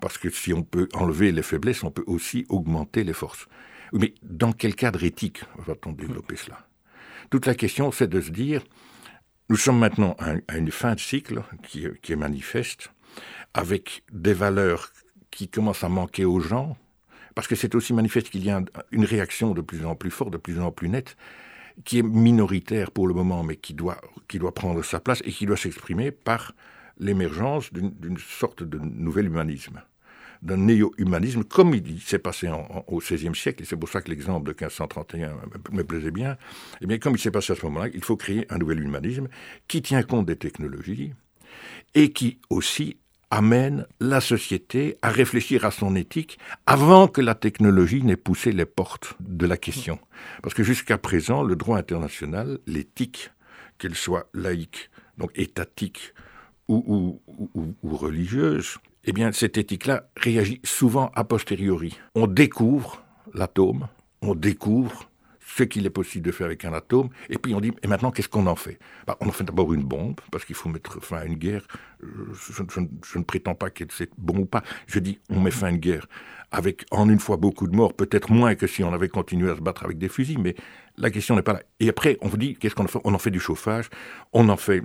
Parce 0.00 0.18
que 0.18 0.30
si 0.30 0.52
on 0.52 0.62
peut 0.62 0.88
enlever 0.94 1.32
les 1.32 1.42
faiblesses, 1.42 1.82
on 1.82 1.90
peut 1.90 2.04
aussi 2.06 2.46
augmenter 2.48 3.04
les 3.04 3.12
forces. 3.12 3.46
Mais 3.92 4.14
dans 4.22 4.52
quel 4.52 4.74
cadre 4.74 5.02
éthique 5.02 5.42
va-t-on 5.56 5.92
développer 5.92 6.36
cela? 6.36 6.66
Toute 7.30 7.46
la 7.46 7.54
question, 7.54 7.90
c'est 7.90 8.08
de 8.08 8.20
se 8.20 8.30
dire, 8.30 8.62
nous 9.48 9.56
sommes 9.56 9.78
maintenant 9.78 10.16
à 10.46 10.56
une 10.56 10.70
fin 10.70 10.94
de 10.94 11.00
cycle 11.00 11.42
qui, 11.62 11.84
est 11.84 12.16
manifeste, 12.16 12.90
avec 13.54 14.04
des 14.12 14.34
valeurs 14.34 14.90
qui 15.30 15.48
commencent 15.48 15.84
à 15.84 15.88
manquer 15.88 16.24
aux 16.24 16.40
gens, 16.40 16.76
parce 17.34 17.46
que 17.46 17.54
c'est 17.54 17.74
aussi 17.74 17.92
manifeste 17.92 18.30
qu'il 18.30 18.44
y 18.44 18.50
a 18.50 18.62
une 18.90 19.04
réaction 19.04 19.54
de 19.54 19.60
plus 19.60 19.84
en 19.84 19.94
plus 19.94 20.10
forte, 20.10 20.32
de 20.32 20.38
plus 20.38 20.60
en 20.60 20.72
plus 20.72 20.88
nette, 20.88 21.16
qui 21.84 21.98
est 21.98 22.02
minoritaire 22.02 22.90
pour 22.90 23.06
le 23.06 23.14
moment, 23.14 23.44
mais 23.44 23.56
qui 23.56 23.74
doit, 23.74 24.00
qui 24.26 24.38
doit 24.38 24.54
prendre 24.54 24.82
sa 24.82 25.00
place 25.00 25.22
et 25.24 25.30
qui 25.30 25.46
doit 25.46 25.56
s'exprimer 25.56 26.10
par 26.10 26.52
l'émergence 26.98 27.72
d'une 27.72 28.18
sorte 28.18 28.62
de 28.64 28.78
nouvel 28.78 29.26
humanisme 29.26 29.80
d'un 30.42 30.56
néo-humanisme, 30.56 31.44
comme 31.44 31.74
il 31.74 32.00
s'est 32.00 32.18
passé 32.18 32.48
au 32.86 32.98
XVIe 32.98 33.34
siècle, 33.34 33.62
et 33.62 33.66
c'est 33.66 33.76
pour 33.76 33.88
ça 33.88 34.00
que 34.00 34.10
l'exemple 34.10 34.46
de 34.46 34.52
1531 34.52 35.36
me 35.72 35.82
plaisait 35.82 36.10
bien, 36.10 36.32
et 36.32 36.36
eh 36.82 36.86
bien 36.86 36.98
comme 36.98 37.14
il 37.14 37.18
s'est 37.18 37.30
passé 37.30 37.52
à 37.52 37.56
ce 37.56 37.64
moment-là, 37.66 37.88
il 37.92 38.04
faut 38.04 38.16
créer 38.16 38.46
un 38.50 38.58
nouvel 38.58 38.80
humanisme 38.80 39.28
qui 39.66 39.82
tient 39.82 40.02
compte 40.02 40.26
des 40.26 40.36
technologies 40.36 41.12
et 41.94 42.12
qui 42.12 42.38
aussi 42.50 42.98
amène 43.30 43.86
la 44.00 44.20
société 44.20 44.96
à 45.02 45.10
réfléchir 45.10 45.64
à 45.64 45.70
son 45.70 45.94
éthique 45.94 46.38
avant 46.66 47.08
que 47.08 47.20
la 47.20 47.34
technologie 47.34 48.02
n'ait 48.02 48.16
poussé 48.16 48.52
les 48.52 48.64
portes 48.64 49.14
de 49.20 49.46
la 49.46 49.56
question. 49.56 49.98
Parce 50.42 50.54
que 50.54 50.62
jusqu'à 50.62 50.98
présent, 50.98 51.42
le 51.42 51.56
droit 51.56 51.78
international, 51.78 52.58
l'éthique, 52.66 53.30
qu'elle 53.78 53.94
soit 53.94 54.28
laïque, 54.34 54.90
donc 55.18 55.30
étatique 55.34 56.14
ou, 56.68 57.20
religieuse, 57.82 58.78
eh 59.04 59.12
bien, 59.12 59.32
cette 59.32 59.56
éthique-là 59.56 60.10
réagit 60.16 60.60
souvent 60.64 61.10
a 61.14 61.24
posteriori. 61.24 61.98
On 62.14 62.26
découvre 62.26 63.02
l'atome, 63.32 63.88
on 64.20 64.34
découvre 64.34 65.07
ce 65.58 65.64
qu'il 65.64 65.84
est 65.86 65.90
possible 65.90 66.24
de 66.24 66.32
faire 66.32 66.46
avec 66.46 66.64
un 66.64 66.72
atome, 66.72 67.08
et 67.28 67.36
puis 67.36 67.54
on 67.54 67.60
dit, 67.60 67.72
et 67.82 67.88
maintenant, 67.88 68.10
qu'est-ce 68.10 68.28
qu'on 68.28 68.46
en 68.46 68.56
fait? 68.56 68.78
Bah, 69.06 69.16
On 69.20 69.28
en 69.28 69.32
fait 69.32 69.44
d'abord 69.44 69.74
une 69.74 69.82
bombe, 69.82 70.20
parce 70.30 70.44
qu'il 70.44 70.54
faut 70.54 70.68
mettre 70.68 71.02
fin 71.02 71.18
à 71.18 71.24
une 71.24 71.34
guerre. 71.34 71.66
Je, 72.00 73.18
ne 73.18 73.24
prétends 73.24 73.56
pas 73.56 73.70
que 73.70 73.84
c'est 73.90 74.10
bon 74.16 74.38
ou 74.38 74.46
pas. 74.46 74.62
Je 74.86 75.00
dis, 75.00 75.18
on 75.28 75.40
met 75.40 75.50
fin 75.50 75.66
à 75.66 75.70
une 75.70 75.78
guerre 75.78 76.06
avec, 76.50 76.86
en 76.90 77.08
une 77.08 77.18
fois, 77.18 77.36
beaucoup 77.36 77.66
de 77.66 77.76
morts, 77.76 77.92
peut-être 77.92 78.30
moins 78.30 78.54
que 78.54 78.66
si 78.66 78.82
on 78.82 78.92
avait 78.92 79.08
continué 79.08 79.50
à 79.50 79.56
se 79.56 79.60
battre 79.60 79.84
avec 79.84 79.98
des 79.98 80.08
fusils, 80.08 80.38
mais 80.38 80.54
la 80.96 81.10
question 81.10 81.36
n'est 81.36 81.42
pas 81.42 81.54
là. 81.54 81.62
Et 81.80 81.88
après, 81.88 82.16
on 82.22 82.28
vous 82.28 82.38
dit, 82.38 82.54
qu'est-ce 82.54 82.74
qu'on 82.74 82.84
en 82.84 82.88
fait? 82.88 83.00
On 83.04 83.12
en 83.12 83.18
fait 83.18 83.30
du 83.30 83.40
chauffage, 83.40 83.90
on 84.32 84.48
en 84.48 84.56
fait 84.56 84.82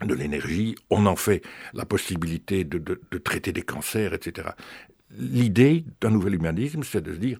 de 0.00 0.14
l'énergie, 0.14 0.76
on 0.90 1.06
en 1.06 1.16
fait 1.16 1.42
la 1.72 1.84
possibilité 1.84 2.64
de, 2.64 2.78
traiter 3.18 3.52
des 3.52 3.62
cancers, 3.62 4.14
etc. 4.14 4.48
L'idée 5.10 5.84
d'un 6.00 6.10
nouvel 6.10 6.34
humanisme, 6.34 6.82
c'est 6.84 7.02
de 7.02 7.12
se 7.12 7.18
dire, 7.18 7.38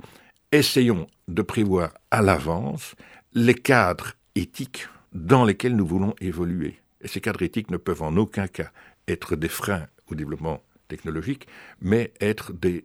essayons 0.54 1.06
de 1.28 1.42
prévoir 1.42 1.92
à 2.10 2.22
l'avance 2.22 2.94
les 3.32 3.54
cadres 3.54 4.12
éthiques 4.34 4.88
dans 5.12 5.44
lesquels 5.44 5.74
nous 5.74 5.86
voulons 5.86 6.14
évoluer. 6.20 6.80
Et 7.00 7.08
ces 7.08 7.20
cadres 7.20 7.42
éthiques 7.42 7.70
ne 7.70 7.76
peuvent 7.76 8.02
en 8.02 8.16
aucun 8.16 8.46
cas 8.46 8.70
être 9.08 9.36
des 9.36 9.48
freins 9.48 9.86
au 10.06 10.14
développement 10.14 10.62
technologique, 10.88 11.46
mais 11.80 12.12
être 12.20 12.52
des, 12.52 12.84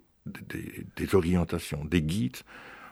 orientations, 1.13 1.85
des 1.85 2.01
guides 2.01 2.38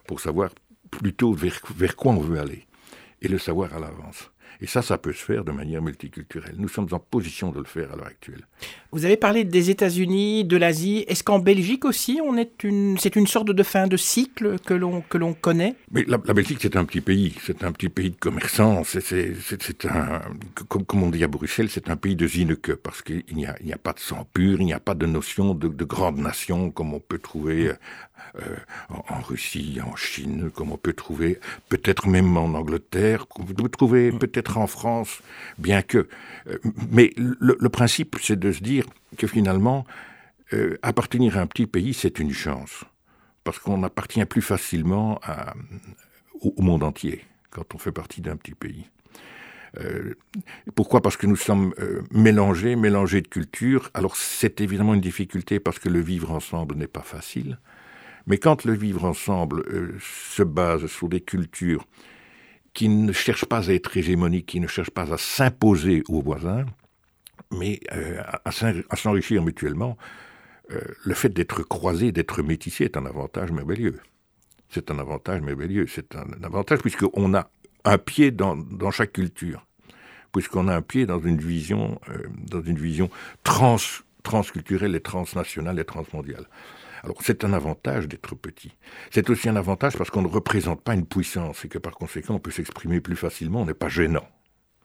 pour 0.06 0.20
savoir 0.20 0.52
plutôt 0.92 1.34
vers 1.34 1.96
quoi 1.96 2.14
on 2.14 2.20
veut 2.20 2.40
aller, 2.40 2.66
et 3.22 3.28
le 3.28 3.38
savoir 3.38 3.74
à 3.74 3.80
l'avance. 3.80 4.32
Et 4.62 4.68
ça, 4.68 4.82
ça 4.82 4.98
peut 4.98 5.14
se 5.14 5.24
faire 5.24 5.44
de 5.44 5.52
manière 5.52 5.82
multiculturelle. 5.82 6.56
Nous 6.58 6.68
sommes 6.68 6.88
en 6.92 7.00
position 7.00 7.52
de 7.52 7.60
le 7.60 7.66
faire 7.66 7.92
à 7.94 7.96
l'heure 7.96 8.08
actuelle. 8.08 8.48
Vous 8.92 9.06
avez 9.06 9.18
parlé 9.18 9.44
des 9.44 9.70
États-Unis, 9.70 10.46
de 10.46 10.58
l'Asie. 10.58 11.06
Est-ce 11.08 11.24
qu'en 11.24 11.40
Belgique 11.40 11.86
aussi, 11.86 12.20
on 12.24 12.38
est 12.38 12.64
une, 12.64 12.98
c'est 12.98 13.16
une 13.16 13.28
sorte 13.28 13.52
de 13.52 13.64
fin 13.64 13.88
de 13.88 13.98
cycle 13.98 14.58
que 14.60 14.74
l'on 14.74 15.02
que 15.02 15.18
l'on 15.18 15.34
connaît? 15.34 15.76
Mais 15.92 16.06
la, 16.08 16.18
Belgique, 16.18 16.60
c'est 16.62 16.76
un 16.76 16.86
petit 16.86 17.02
pays. 17.02 17.36
C'est 17.44 17.64
un 17.64 17.72
petit 17.72 17.90
pays 17.90 18.10
de 18.12 18.16
commerçants. 18.16 18.84
C'est, 18.84 19.02
c'est, 19.02 19.86
un, 19.86 20.22
comme, 20.68 20.86
comme, 20.86 21.04
on 21.04 21.10
dit 21.10 21.24
à 21.24 21.28
Bruxelles, 21.28 21.70
c'est 21.70 21.90
un 21.90 21.96
pays 21.96 22.16
de 22.16 22.28
zineke 22.28 22.76
parce 22.76 23.02
qu'il 23.02 23.24
n'y 23.34 23.46
a, 23.46 23.56
il 23.60 23.68
n'y 23.68 23.74
a 23.74 23.78
pas 23.78 23.94
de 23.94 24.00
sang 24.00 24.28
pur, 24.34 24.60
il 24.60 24.66
n'y 24.66 24.74
a 24.74 24.80
pas 24.80 24.96
de 24.96 25.06
notion 25.06 25.54
de, 25.54 25.68
de 25.68 25.86
grande 25.86 26.18
nation 26.18 26.72
comme 26.72 26.94
on 26.94 27.00
peut 27.00 27.20
trouver 27.20 27.72
euh, 28.36 28.56
en, 28.90 29.22
Russie, 29.22 29.80
en 29.84 29.96
Chine, 29.96 30.52
comme 30.54 30.72
on 30.72 30.78
peut 30.78 30.94
trouver 30.94 31.40
peut-être 31.70 32.08
même 32.08 32.36
en 32.38 32.54
Angleterre, 32.54 33.26
vous 33.38 33.54
pouvez 33.54 33.70
trouver 33.70 34.12
peut-être 34.12 34.58
en 34.58 34.68
France, 34.68 35.22
bien 35.58 35.82
que. 35.82 36.08
Euh, 36.48 36.58
mais 36.92 37.14
le, 37.18 37.70
principe, 37.70 38.18
c'est 38.22 38.38
de 38.38 38.52
se 38.52 38.62
dire 38.62 38.86
que 39.18 39.28
finalement, 39.28 39.86
euh, 40.54 40.78
appartenir 40.82 41.38
à 41.38 41.42
un 41.42 41.48
petit 41.48 41.68
pays, 41.68 41.94
c'est 41.94 42.20
une 42.20 42.32
chance, 42.32 42.84
parce 43.44 43.60
qu'on 43.60 43.82
appartient 43.84 44.24
plus 44.26 44.42
facilement 44.42 45.20
au, 46.42 46.62
monde 46.62 46.84
entier 46.84 47.26
quand 47.50 47.76
on 47.76 47.78
fait 47.78 47.92
partie 47.92 48.22
d'un 48.22 48.36
petit 48.36 48.56
pays. 48.56 48.88
pourquoi? 50.76 51.02
Parce 51.02 51.18
que 51.18 51.28
nous 51.28 51.36
sommes 51.36 51.74
mélangés, 52.12 52.76
mélangés 52.76 53.22
de 53.22 53.28
cultures. 53.28 53.90
Alors 53.94 54.16
c'est 54.16 54.62
évidemment 54.62 54.94
une 54.94 55.02
difficulté 55.02 55.60
parce 55.60 55.80
que 55.80 55.90
le 55.90 56.02
vivre 56.02 56.32
ensemble 56.32 56.76
n'est 56.76 56.88
pas 56.88 57.02
facile. 57.02 57.58
Mais 58.28 58.38
quand 58.38 58.66
le 58.66 58.74
vivre 58.74 59.06
ensemble 59.06 59.62
euh, 59.70 59.98
se 60.02 60.44
base 60.44 60.86
sur 60.88 61.08
des 61.08 61.22
cultures 61.22 61.86
qui 62.74 62.90
ne 62.90 63.12
cherchent 63.14 63.46
pas 63.46 63.70
à 63.70 63.74
être 63.74 63.96
hégémoniques, 63.98 64.46
qui 64.46 64.60
ne 64.60 64.68
cherchent 64.68 64.92
pas 64.92 65.12
à 65.12 65.18
s'imposer 65.18 66.04
aux 66.10 66.22
voisins, 66.22 66.66
mais 67.52 67.80
euh, 67.94 68.22
à, 68.44 68.52
s'enrichir 68.52 69.42
mutuellement, 69.42 69.98
euh, 70.72 70.82
le 71.06 71.14
fait 71.14 71.30
d'être 71.30 71.64
croisé, 71.64 72.12
d'être 72.12 72.44
métissé 72.44 72.84
est 72.84 72.98
un 72.98 73.06
avantage 73.06 73.52
merveilleux. 73.52 74.00
C'est 74.70 74.92
un 74.92 75.00
avantage 75.00 75.42
merveilleux. 75.42 75.88
C'est 75.88 76.16
un, 76.16 76.28
avantage 76.44 76.80
puisqu'on 76.80 77.34
a 77.34 77.50
un 77.86 77.98
pied 77.98 78.32
dans, 78.32 78.58
chaque 78.92 79.14
culture, 79.14 79.66
puisqu'on 80.34 80.68
a 80.68 80.76
un 80.76 80.82
pied 80.82 81.06
dans 81.06 81.22
une 81.22 81.38
vision, 81.38 82.02
dans 82.52 82.62
une 82.62 82.78
vision 82.78 83.10
trans, 83.44 83.78
transculturelle 84.24 84.94
et 84.94 85.00
transnationale 85.00 85.80
et 85.80 85.86
transmondiale. 85.86 86.48
Alors 87.04 87.18
c'est 87.22 87.44
un 87.44 87.54
avantage 87.54 88.08
d'être 88.08 88.36
petit. 88.36 88.76
C'est 89.12 89.30
aussi 89.30 89.50
un 89.50 89.56
avantage 89.56 89.98
parce 89.98 90.10
qu'on 90.10 90.22
ne 90.22 90.28
représente 90.28 90.82
pas 90.82 90.94
une 90.94 91.06
puissance 91.06 91.66
et 91.66 91.68
que 91.68 91.78
par 91.78 91.94
conséquent 91.94 92.36
on 92.36 92.40
peut 92.40 92.52
s'exprimer 92.52 93.02
plus 93.02 93.16
facilement, 93.16 93.62
on 93.62 93.66
n'est 93.66 93.74
pas 93.74 93.90
gênant. 93.90 94.28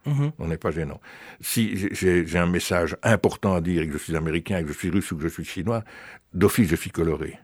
Mhm. 0.07 0.33
On 0.38 0.49
n'est 0.49 0.59
pas 0.59 0.73
gênant. 0.73 1.00
Si 1.40 1.88
j'ai 1.95 2.38
un 2.38 2.47
message 2.47 2.97
important 3.02 3.54
à 3.54 3.61
dire 3.61 3.83
et 3.83 3.87
que 3.87 3.92
je 3.92 3.99
suis 3.99 4.16
américain, 4.16 4.62
que 4.62 4.69
je 4.69 4.73
suis 4.73 4.90
russe 4.90 5.12
ou 5.12 5.16
que 5.16 5.23
je 5.23 5.28
suis 5.28 5.45
chinois, 5.45 5.85
d'office 6.33 6.69
je 6.69 6.76
suis 6.76 6.90
coloré. 6.90 7.38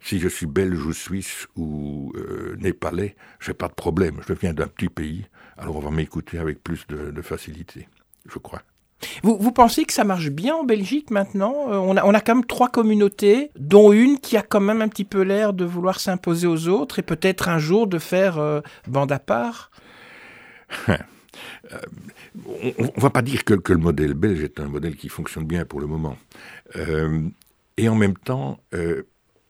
Si 0.00 0.20
je 0.20 0.28
suis 0.28 0.46
belge 0.46 0.84
ou 0.84 0.92
suisse 0.92 1.48
ou 1.56 2.12
euh, 2.16 2.54
népalais, 2.60 3.16
je 3.40 3.50
n'ai 3.50 3.54
pas 3.54 3.68
de 3.68 3.74
problème. 3.74 4.20
Je 4.28 4.34
viens 4.34 4.52
d'un 4.52 4.68
petit 4.68 4.90
pays, 4.90 5.26
alors 5.56 5.76
on 5.76 5.80
va 5.80 5.90
m'écouter 5.90 6.38
avec 6.38 6.62
plus 6.62 6.86
de 6.86 7.22
facilité, 7.22 7.88
je 8.28 8.38
crois. 8.38 8.62
Vous, 9.22 9.52
pensez 9.52 9.84
que 9.84 9.92
ça 9.92 10.04
marche 10.04 10.30
bien 10.30 10.54
en 10.54 10.64
Belgique 10.64 11.10
maintenant 11.10 11.54
euh, 11.70 11.76
on, 11.76 11.96
a, 11.96 12.20
quand 12.20 12.34
même 12.34 12.44
trois 12.44 12.68
communautés, 12.68 13.50
dont 13.58 13.92
une 13.92 14.18
qui 14.18 14.36
a 14.36 14.42
quand 14.42 14.60
même 14.60 14.82
un 14.82 14.88
petit 14.88 15.04
peu 15.04 15.22
l'air 15.22 15.52
de 15.52 15.64
vouloir 15.64 16.00
s'imposer 16.00 16.46
aux 16.46 16.68
autres 16.68 16.98
et 16.98 17.02
peut-être 17.02 17.48
un 17.48 17.58
jour 17.58 17.86
de 17.86 17.98
faire 17.98 18.38
euh, 18.38 18.60
bande 18.86 19.12
à 19.12 19.18
part 19.18 19.70
euh, 20.88 20.96
on 22.78 22.84
ne 22.84 23.00
va 23.00 23.10
pas 23.10 23.22
dire 23.22 23.44
que, 23.44 23.54
le 23.54 23.78
modèle 23.78 24.14
belge 24.14 24.42
est 24.42 24.58
un 24.60 24.66
modèle 24.66 24.96
qui 24.96 25.08
fonctionne 25.08 25.44
bien 25.44 25.64
pour 25.64 25.80
le 25.80 25.86
moment. 25.86 26.16
et 27.76 27.88
en 27.88 27.94
même 27.94 28.16
temps, 28.16 28.58
il 28.72 29.04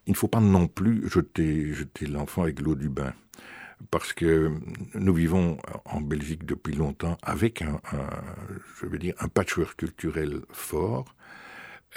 ne 0.09 0.15
faut 0.15 0.29
pas 0.29 0.41
non 0.41 0.67
plus 0.67 1.09
jeter 1.09 2.07
l'enfant 2.07 2.43
avec 2.43 2.61
l'eau 2.61 2.75
du 2.75 2.89
bain 2.89 3.13
parce 3.91 4.13
que 4.13 4.51
nous 4.95 5.15
vivons 5.15 5.59
en 5.85 6.01
Belgique 6.01 6.45
depuis 6.45 6.75
longtemps 6.75 7.19
avec 7.23 7.63
un, 7.63 7.81
je 8.81 8.87
veux 8.87 8.99
dire, 8.99 9.15
un 9.19 9.29
patchwork 9.29 9.77
culturel 9.77 10.41
fort. 10.51 11.05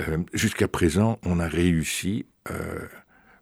Euh, 0.01 0.17
jusqu'à 0.33 0.67
présent, 0.67 1.19
on 1.25 1.39
a 1.39 1.48
réussi, 1.48 2.25
euh, 2.51 2.88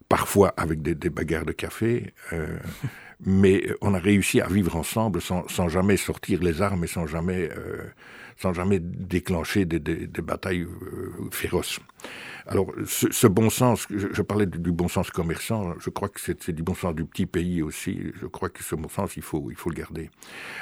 parfois 0.08 0.54
avec 0.56 0.82
des, 0.82 1.10
bagarres 1.10 1.44
de 1.44 1.52
café, 1.52 2.14
mais 3.24 3.66
on 3.80 3.94
a 3.94 3.98
réussi 3.98 4.40
à 4.40 4.48
vivre 4.48 4.76
ensemble 4.76 5.20
sans, 5.20 5.68
jamais 5.68 5.96
sortir 5.96 6.42
les 6.42 6.62
armes 6.62 6.84
et 6.84 6.88
sans 6.88 7.06
jamais, 7.06 7.50
sans 8.38 8.52
jamais 8.52 8.78
déclencher 8.80 9.64
des, 9.64 10.06
batailles 10.22 10.66
féroces. 11.30 11.80
Alors, 12.46 12.72
ce, 12.86 13.26
bon 13.26 13.50
sens, 13.50 13.86
je, 13.90 14.22
parlais 14.22 14.46
du, 14.46 14.72
bon 14.72 14.88
sens 14.88 15.10
commerçant, 15.10 15.74
je 15.80 15.90
crois 15.90 16.08
que 16.08 16.20
c'est 16.20 16.50
du 16.52 16.62
bon 16.62 16.74
sens 16.74 16.94
du 16.94 17.04
petit 17.04 17.26
pays 17.26 17.60
aussi. 17.62 18.00
Je 18.20 18.26
crois 18.26 18.48
que 18.48 18.62
ce 18.62 18.74
bon 18.74 18.88
sens, 18.88 19.16
il 19.16 19.22
faut, 19.22 19.50
il 19.50 19.56
faut 19.56 19.70
le 19.70 19.74
garder. 19.74 20.08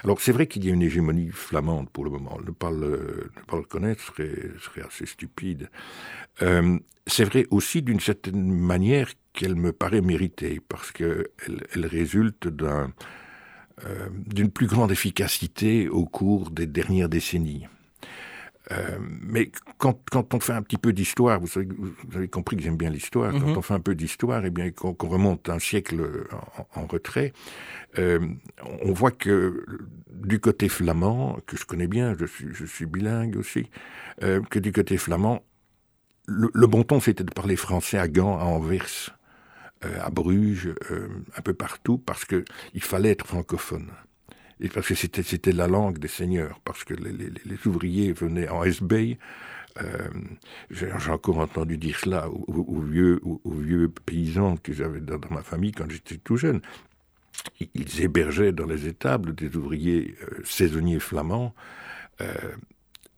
Alors, 0.03 0.21
c'est 0.21 0.33
vrai 0.33 0.47
qu'il 0.47 0.65
y 0.65 0.71
a 0.71 0.73
une 0.73 0.83
hégémonie 0.83 1.29
flamande 1.29 1.89
pour 1.91 2.05
le 2.05 2.11
moment. 2.11 2.39
Ne 2.45 2.51
pas 2.51 2.71
le, 2.71 3.31
connaître 3.69 4.03
serait, 4.03 4.51
serait 4.61 4.83
assez 4.83 5.07
stupide. 5.07 5.71
Euh, 6.43 6.79
c'est 7.07 7.25
vrai 7.25 7.47
aussi 7.51 7.83
d'une 7.83 8.01
certaine 8.01 8.51
manière 8.51 9.11
qu'elle 9.33 9.55
me 9.55 9.73
paraît 9.73 10.01
méritée, 10.01 10.61
parce 10.67 10.91
qu'elle 10.91 11.29
elle 11.73 11.87
résulte 11.87 12.49
d'un, 12.49 12.93
euh, 13.85 14.09
d'une 14.27 14.51
plus 14.51 14.67
grande 14.67 14.91
efficacité 14.91 15.89
au 15.89 16.07
cours 16.07 16.51
des 16.51 16.67
dernières 16.67 17.09
décennies. 17.09 17.67
Euh, 18.73 18.99
mais 19.01 19.53
quand, 19.79 20.01
quand, 20.11 20.35
on 20.35 20.41
fait 20.41 20.53
un 20.53 20.63
petit 20.63 20.79
peu 20.79 20.93
d'histoire, 20.93 21.39
vous, 21.39 21.47
vous, 21.47 22.17
avez 22.17 22.29
compris 22.29 22.57
que 22.57 22.63
j'aime 22.63 22.77
bien 22.77 22.91
l'histoire, 22.91 23.33
quand 23.33 23.47
mhm. 23.47 23.57
on 23.57 23.63
fait 23.63 23.75
un 23.75 23.81
peu 23.81 23.95
d'histoire, 23.95 24.45
et 24.45 24.49
eh 24.49 24.51
bien 24.51 24.71
qu'on 24.71 24.97
remonte 25.09 25.49
un 25.49 25.61
siècle 25.61 26.27
en, 26.75 26.87
retrait, 26.87 27.33
euh, 27.99 28.19
on 28.83 28.93
voit 28.93 29.13
que 29.13 29.65
du 30.11 30.41
côté 30.41 30.69
flamand, 30.69 31.39
que 31.47 31.57
je 31.57 31.65
connais 31.65 31.87
bien, 31.87 32.15
je 32.19 32.27
suis, 32.27 32.49
je 32.53 32.65
suis 32.65 32.87
bilingue 32.87 33.37
aussi, 33.37 33.71
euh, 34.23 34.41
que 34.51 34.59
du 34.59 34.73
côté 34.73 34.97
flamand, 34.97 35.45
le, 36.27 36.51
le 36.53 36.67
bon 36.67 36.83
ton 36.83 36.99
c'était 36.99 37.23
de 37.23 37.33
parler 37.33 37.55
français 37.55 37.99
à 37.99 38.09
Gand, 38.09 38.37
à 38.39 38.45
Anvers, 38.45 39.16
euh, 39.85 40.01
à 40.01 40.11
Bruges, 40.11 40.75
euh, 40.91 41.09
un 41.37 41.43
peu 41.43 41.55
partout, 41.55 41.99
parce 41.99 42.25
qu'il 42.25 42.45
fallait 42.81 43.11
être 43.11 43.27
francophone 43.27 43.91
et 44.59 44.71
parce 44.71 44.89
que 44.89 44.95
c'était 44.95 45.23
c'était 45.23 45.53
la 45.53 45.67
langue 45.67 45.99
des 45.99 46.09
seigneurs, 46.09 46.61
parce 46.65 46.83
que 46.85 46.95
les, 46.95 47.67
ouvriers 47.67 48.13
venaient 48.13 48.49
en 48.49 48.65
SB. 48.65 49.19
Euh, 49.83 50.09
J'ai 50.71 50.91
encore 51.11 51.39
entendu 51.39 51.77
dire 51.77 51.99
cela 51.99 52.31
aux, 52.31 52.81
vieux, 52.81 53.21
aux, 53.23 53.51
vieux 53.51 53.91
paysans 54.07 54.57
que 54.57 54.73
j'avais 54.73 55.01
dans, 55.01 55.19
ma 55.31 55.43
famille 55.43 55.73
quand 55.73 55.91
j'étais 55.91 56.17
tout 56.17 56.39
jeune. 56.39 56.63
Ils 57.75 58.01
hébergeaient 58.01 58.53
dans 58.53 58.65
les 58.65 58.87
étables 58.87 59.35
des 59.35 59.55
ouvriers 59.57 60.17
saisonniers 60.45 61.01
flamands. 61.01 61.55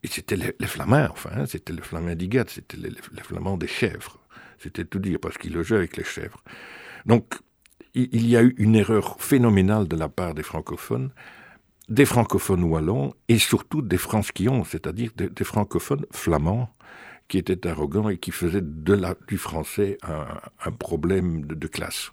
Et 0.03 0.09
c'était 0.09 0.37
les, 0.37 0.67
flamands, 0.67 1.09
enfin, 1.11 1.31
hein, 1.35 1.47
c'était 1.47 1.73
les 1.73 1.83
flamands 1.83 2.15
d'Igat, 2.15 2.47
c'était 2.49 2.77
les, 2.77 3.23
flamands 3.23 3.57
des 3.57 3.67
chèvres. 3.67 4.19
C'était 4.59 4.85
tout 4.85 4.99
dire, 4.99 5.19
parce 5.21 5.39
qu'ils 5.39 5.55
logeaient 5.55 5.77
avec 5.77 5.97
les 5.97 6.05
chèvres. 6.05 6.43
Donc, 7.07 7.35
il 7.95 8.27
y 8.27 8.37
a 8.37 8.43
eu 8.43 8.55
une 8.59 8.77
erreur 8.77 9.17
phénoménale 9.19 9.89
de 9.89 9.97
la 9.97 10.09
part 10.09 10.35
des 10.35 10.43
francophones, 10.43 11.11
des 11.89 12.05
francophones 12.05 12.65
wallons 12.65 13.15
et 13.29 13.39
surtout 13.39 13.83
des 13.83 13.97
fransquillons, 13.97 14.65
c'est-à-dire 14.65 15.11
des, 15.17 15.45
francophones 15.45 16.05
flamands 16.11 16.71
qui 17.29 17.39
étaient 17.39 17.67
arrogants 17.67 18.09
et 18.09 18.19
qui 18.19 18.31
faisaient 18.31 18.63
du 18.63 19.39
français 19.39 19.99
un, 20.03 20.73
problème 20.73 21.45
de, 21.45 21.67
classe. 21.67 22.13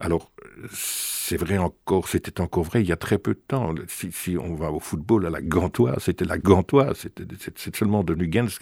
Alors, 0.00 0.32
c'est 0.72 1.36
vrai 1.36 1.58
encore, 1.58 2.08
c'était 2.08 2.40
encore 2.40 2.64
vrai 2.64 2.80
il 2.80 2.88
y 2.88 2.92
a 2.92 2.96
très 2.96 3.18
peu 3.18 3.34
de 3.34 3.40
temps. 3.46 3.74
Si, 3.86 4.36
on 4.38 4.54
va 4.54 4.72
au 4.72 4.80
football 4.80 5.26
à 5.26 5.30
la 5.30 5.42
Gantoise, 5.42 6.02
c'était 6.04 6.24
la 6.24 6.38
Gantoise, 6.38 6.96
c'était 6.96 7.24
c'est 7.56 7.76
seulement 7.76 8.02
de 8.02 8.14
Nugens 8.14 8.58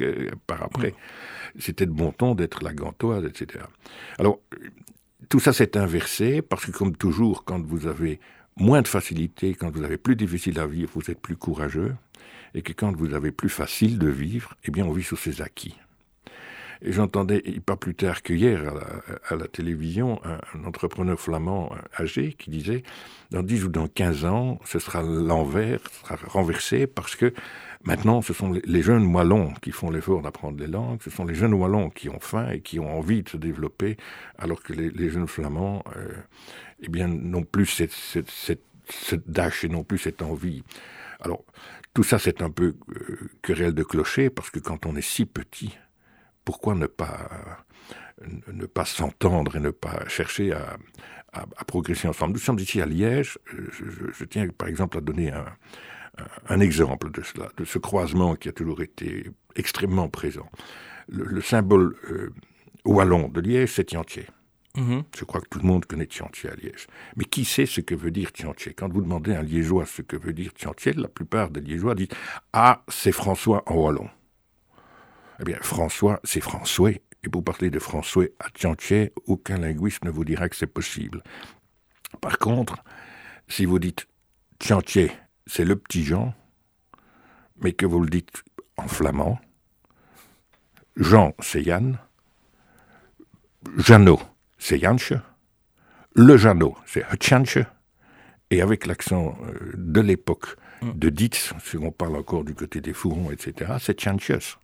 par 0.48 0.62
après. 0.62 0.90
Mm. 0.90 1.60
C'était 1.60 1.86
de 1.86 1.92
bon 1.92 2.10
ton 2.10 2.34
d'être 2.34 2.64
la 2.64 2.74
Gantoise, 2.74 3.24
etc. 3.24 3.64
Alors, 4.18 4.40
tout 5.28 5.38
ça 5.38 5.52
s'est 5.52 5.76
inversé 5.76 6.42
parce 6.42 6.66
que, 6.66 6.72
comme 6.72 6.96
toujours, 6.96 7.44
quand 7.44 7.64
vous 7.64 7.86
avez 7.86 8.18
moins 8.56 8.82
de 8.82 8.88
facilité, 8.88 9.54
quand 9.54 9.70
vous 9.70 9.84
avez 9.84 9.96
plus 9.96 10.16
difficile 10.16 10.58
à 10.58 10.66
vivre, 10.66 10.90
vous 10.94 11.10
êtes 11.10 11.20
plus 11.20 11.36
courageux, 11.36 11.94
et 12.54 12.62
que 12.62 12.72
quand 12.72 12.94
vous 12.96 13.14
avez 13.14 13.30
plus 13.30 13.48
facile 13.48 13.98
de 13.98 14.08
vivre, 14.08 14.54
eh 14.64 14.70
bien, 14.72 14.84
on 14.84 14.92
vit 14.92 15.04
sur 15.04 15.18
ses 15.18 15.40
acquis. 15.40 15.76
Et 16.82 16.92
j'entendais, 16.92 17.42
pas 17.64 17.76
plus 17.76 17.94
tard 17.94 18.22
qu'hier, 18.22 18.72
à, 19.28 19.36
la, 19.36 19.48
télévision, 19.48 20.20
un, 20.24 20.64
entrepreneur 20.64 21.18
flamand 21.18 21.72
âgé 21.98 22.34
qui 22.34 22.50
disait, 22.50 22.82
dans 23.30 23.42
10 23.42 23.64
ou 23.64 23.68
dans 23.68 23.88
15 23.88 24.24
ans, 24.24 24.58
ce 24.64 24.78
sera 24.78 25.02
l'envers, 25.02 25.80
ce 25.90 26.00
sera 26.00 26.16
renversé, 26.28 26.86
parce 26.86 27.16
que 27.16 27.32
maintenant, 27.84 28.22
ce 28.22 28.32
sont 28.32 28.52
les, 28.64 28.82
jeunes 28.82 29.06
wallons 29.14 29.52
qui 29.60 29.72
font 29.72 29.90
l'effort 29.90 30.22
d'apprendre 30.22 30.58
les 30.60 30.68
langues, 30.68 31.00
ce 31.02 31.10
sont 31.10 31.24
les 31.24 31.34
jeunes 31.34 31.54
wallons 31.54 31.90
qui 31.90 32.08
ont 32.08 32.20
faim 32.20 32.48
et 32.50 32.60
qui 32.60 32.78
ont 32.78 32.98
envie 32.98 33.22
de 33.22 33.28
se 33.28 33.36
développer, 33.36 33.96
alors 34.38 34.62
que 34.62 34.72
les, 34.72 35.10
jeunes 35.10 35.28
flamands, 35.28 35.82
euh, 35.96 36.12
eh 36.80 36.88
bien, 36.88 37.08
n'ont 37.08 37.44
plus 37.44 37.66
cette, 37.66 37.92
cette 37.92 39.30
dash 39.30 39.64
et 39.64 39.68
non 39.68 39.82
plus 39.82 39.98
cette 39.98 40.22
envie. 40.22 40.62
Alors, 41.20 41.44
tout 41.94 42.04
ça, 42.04 42.18
c'est 42.18 42.42
un 42.42 42.50
peu 42.50 42.76
euh, 42.90 43.30
querelle 43.42 43.74
de 43.74 43.82
clocher, 43.82 44.30
parce 44.30 44.50
que 44.50 44.60
quand 44.60 44.86
on 44.86 44.94
est 44.94 45.02
si 45.02 45.26
petit, 45.26 45.76
pourquoi 46.48 46.74
ne 46.74 46.86
pas, 46.86 47.28
ne 48.50 48.64
pas 48.64 48.86
s'entendre 48.86 49.56
et 49.56 49.60
ne 49.60 49.68
pas 49.68 50.08
chercher 50.08 50.54
à, 50.54 50.78
progresser 51.66 52.08
ensemble? 52.08 52.32
Nous 52.32 52.38
sommes 52.38 52.58
ici 52.58 52.80
à 52.80 52.86
Liège. 52.86 53.36
Je, 54.14 54.24
tiens 54.24 54.48
par 54.48 54.66
exemple 54.66 54.96
à 54.96 55.02
donner 55.02 55.30
un, 56.48 56.60
exemple 56.60 57.10
de 57.10 57.20
cela, 57.20 57.50
de 57.58 57.66
ce 57.66 57.78
croisement 57.78 58.34
qui 58.34 58.48
a 58.48 58.52
toujours 58.52 58.80
été 58.80 59.30
extrêmement 59.56 60.08
présent. 60.08 60.48
Le, 61.06 61.42
symbole 61.42 61.96
euh, 62.10 62.32
wallon 62.86 63.28
de 63.28 63.42
Liège, 63.42 63.72
c'est 63.74 63.84
Tiantier. 63.84 64.24
Mm-hmm. 64.74 65.02
Je 65.18 65.24
crois 65.26 65.42
que 65.42 65.48
tout 65.50 65.58
le 65.58 65.66
monde 65.66 65.84
connaît 65.84 66.06
Tiantier 66.06 66.48
à 66.48 66.54
Liège. 66.54 66.86
Mais 67.16 67.26
qui 67.26 67.44
sait 67.44 67.66
ce 67.66 67.82
que 67.82 67.94
veut 67.94 68.10
dire 68.10 68.32
Tiantier 68.32 68.72
Quand 68.72 68.90
vous 68.90 69.02
demandez 69.02 69.34
à 69.34 69.40
un 69.40 69.42
Liégeois 69.42 69.84
ce 69.84 70.00
que 70.00 70.16
veut 70.16 70.32
dire 70.32 70.54
Tiantier, 70.54 70.94
la 70.94 71.08
plupart 71.08 71.50
des 71.50 71.60
Liégeois 71.60 71.94
disent 71.94 72.08
Ah, 72.54 72.84
c'est 72.88 73.12
François 73.12 73.62
en 73.66 73.74
wallon. 73.74 74.08
Eh 75.40 75.44
bien, 75.44 75.58
François, 75.60 76.20
c'est 76.24 76.40
François. 76.40 76.90
Et 77.24 77.28
pour 77.28 77.44
parler 77.44 77.70
de 77.70 77.78
François 77.78 78.26
à 78.38 78.50
Tiantier, 78.50 79.12
aucun 79.26 79.58
linguiste 79.58 80.04
ne 80.04 80.10
vous 80.10 80.24
dira 80.24 80.48
que 80.48 80.56
c'est 80.56 80.66
possible. 80.66 81.22
Par 82.20 82.38
contre, 82.38 82.76
si 83.48 83.64
vous 83.64 83.78
dites 83.78 84.06
Tiantier, 84.58 85.12
c'est 85.46 85.64
le 85.64 85.76
petit 85.76 86.04
Jean, 86.04 86.34
mais 87.60 87.72
que 87.72 87.86
vous 87.86 88.00
le 88.00 88.08
dites 88.08 88.42
en 88.76 88.86
flamand, 88.86 89.40
Jean, 90.96 91.32
c'est 91.40 91.62
Yann, 91.62 91.98
Jeannot, 93.76 94.20
c'est 94.58 94.78
Janche, 94.80 95.12
le 96.14 96.36
Jeannot, 96.36 96.76
c'est 96.86 97.04
Hutchanche, 97.12 97.58
et 98.50 98.62
avec 98.62 98.86
l'accent 98.86 99.38
euh, 99.42 99.72
de 99.74 100.00
l'époque 100.00 100.56
mm. 100.82 100.92
de 100.94 101.08
Dietz, 101.10 101.52
si 101.64 101.76
on 101.76 101.92
parle 101.92 102.16
encore 102.16 102.44
du 102.44 102.54
côté 102.54 102.80
des 102.80 102.92
fourrons, 102.92 103.30
etc., 103.30 103.74
c'est 103.80 103.98
Tchanches. 103.98 104.58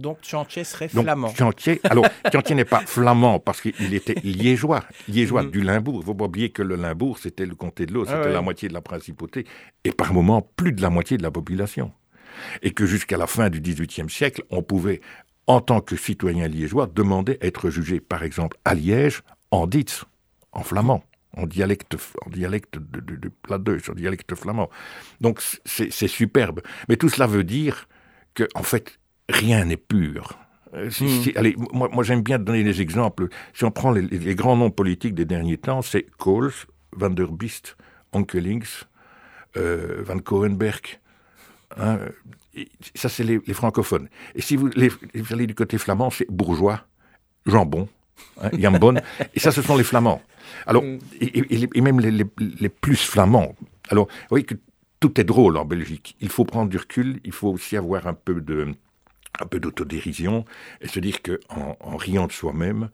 Donc 0.00 0.18
Chantier 0.22 0.64
serait 0.64 0.88
flamand. 0.88 1.34
Chantier, 1.34 1.80
alors 1.84 2.06
Chantier 2.32 2.54
n'est 2.54 2.64
pas 2.64 2.80
flamand 2.80 3.38
parce 3.38 3.60
qu'il 3.60 3.94
était 3.94 4.14
liégeois, 4.24 4.82
liégeois 5.08 5.42
mm. 5.42 5.50
du 5.50 5.60
Limbourg. 5.60 6.00
Il 6.02 6.06
faut 6.06 6.14
pas 6.14 6.24
oublier 6.24 6.50
que 6.50 6.62
le 6.62 6.76
Limbourg, 6.76 7.18
c'était 7.18 7.44
le 7.44 7.54
comté 7.54 7.84
de 7.84 7.92
l'eau, 7.92 8.04
ah 8.08 8.16
c'était 8.16 8.32
la 8.32 8.40
moitié 8.40 8.68
de 8.68 8.74
la 8.74 8.80
principauté, 8.80 9.44
et 9.84 9.92
par 9.92 10.14
moments 10.14 10.40
plus 10.40 10.72
de 10.72 10.80
la 10.80 10.88
moitié 10.88 11.18
de 11.18 11.22
la 11.22 11.30
population. 11.30 11.92
Et 12.62 12.70
que 12.70 12.86
jusqu'à 12.86 13.18
la 13.18 13.26
fin 13.26 13.50
du 13.50 13.60
XVIIIe 13.60 14.08
siècle, 14.08 14.42
on 14.50 14.62
pouvait, 14.62 15.02
en 15.46 15.60
tant 15.60 15.82
que 15.82 15.96
citoyen 15.96 16.48
liégeois, 16.48 16.86
demander 16.86 17.36
à 17.42 17.46
être 17.46 17.68
jugé, 17.68 18.00
par 18.00 18.22
exemple, 18.22 18.56
à 18.64 18.74
Liège, 18.74 19.22
en 19.50 19.66
Dietz, 19.66 20.04
en 20.52 20.62
flamand 20.62 21.04
en 21.36 21.46
dialecte, 21.46 21.96
en 22.26 22.30
dialecte 22.30 22.76
de, 22.76 23.00
de, 23.00 23.14
de 23.16 23.30
en 23.48 23.94
dialecte 23.94 24.34
flamand. 24.34 24.68
Donc 25.20 25.40
c'est 25.64 26.08
superbe. 26.08 26.60
Mais 26.88 26.96
tout 26.96 27.08
cela 27.08 27.28
veut 27.28 27.44
dire 27.44 27.86
que, 28.34 28.48
en 28.54 28.64
fait, 28.64 28.99
rien 29.30 29.64
n'est 29.64 29.76
pur. 29.76 30.38
Euh, 30.74 30.88
hmm. 31.00 31.30
allez, 31.36 31.56
moi, 31.72 31.88
moi 31.92 32.04
j'aime 32.04 32.22
bien 32.22 32.38
donner 32.38 32.62
des 32.62 32.80
exemples. 32.80 33.28
Si 33.54 33.64
on 33.64 33.70
prend 33.70 33.90
les, 33.90 34.34
grands 34.34 34.56
noms 34.56 34.70
politiques 34.70 35.14
des 35.14 35.24
derniers 35.24 35.58
temps, 35.58 35.82
c'est 35.82 36.06
Kohls, 36.18 36.52
Van 36.92 37.10
der 37.10 37.32
Biest, 37.32 37.76
Onkelings, 38.12 38.84
euh, 39.56 40.02
Van 40.04 40.18
Korenberg. 40.18 41.00
Hein, 41.76 41.98
ça, 42.94 43.08
c'est 43.08 43.24
les, 43.24 43.40
francophones. 43.52 44.08
Et 44.34 44.42
si 44.42 44.56
vous, 44.56 44.70
allez 45.30 45.46
du 45.46 45.54
côté 45.54 45.78
flamand, 45.78 46.10
c'est 46.10 46.30
bourgeois, 46.30 46.84
jambon, 47.46 47.88
hein, 48.40 48.50
jambon. 48.58 48.94
et 49.34 49.40
ça, 49.40 49.50
ce 49.50 49.62
sont 49.62 49.76
les 49.76 49.84
flamands. 49.84 50.22
Alors, 50.66 50.82
hmm. 50.82 50.98
et, 51.20 51.80
même 51.80 52.00
les, 52.00 52.10
les, 52.38 52.68
plus 52.68 52.96
flamands. 52.96 53.54
Alors, 53.88 54.06
vous 54.06 54.28
voyez 54.30 54.44
que 54.44 54.54
tout 55.00 55.20
est 55.20 55.24
drôle 55.24 55.56
en 55.56 55.64
Belgique. 55.64 56.16
Il 56.20 56.28
faut 56.28 56.44
prendre 56.44 56.70
du 56.70 56.76
recul, 56.76 57.20
il 57.24 57.32
faut 57.32 57.48
aussi 57.48 57.76
avoir 57.76 58.06
un 58.06 58.14
peu 58.14 58.40
de 58.40 58.74
un 59.38 59.46
peu 59.46 59.60
d'autodérision 59.60 60.44
et 60.80 60.88
se 60.88 61.00
dire 61.00 61.22
que 61.22 61.40
en, 61.48 61.96
riant 61.96 62.26
de 62.26 62.32
soi-même, 62.32 62.88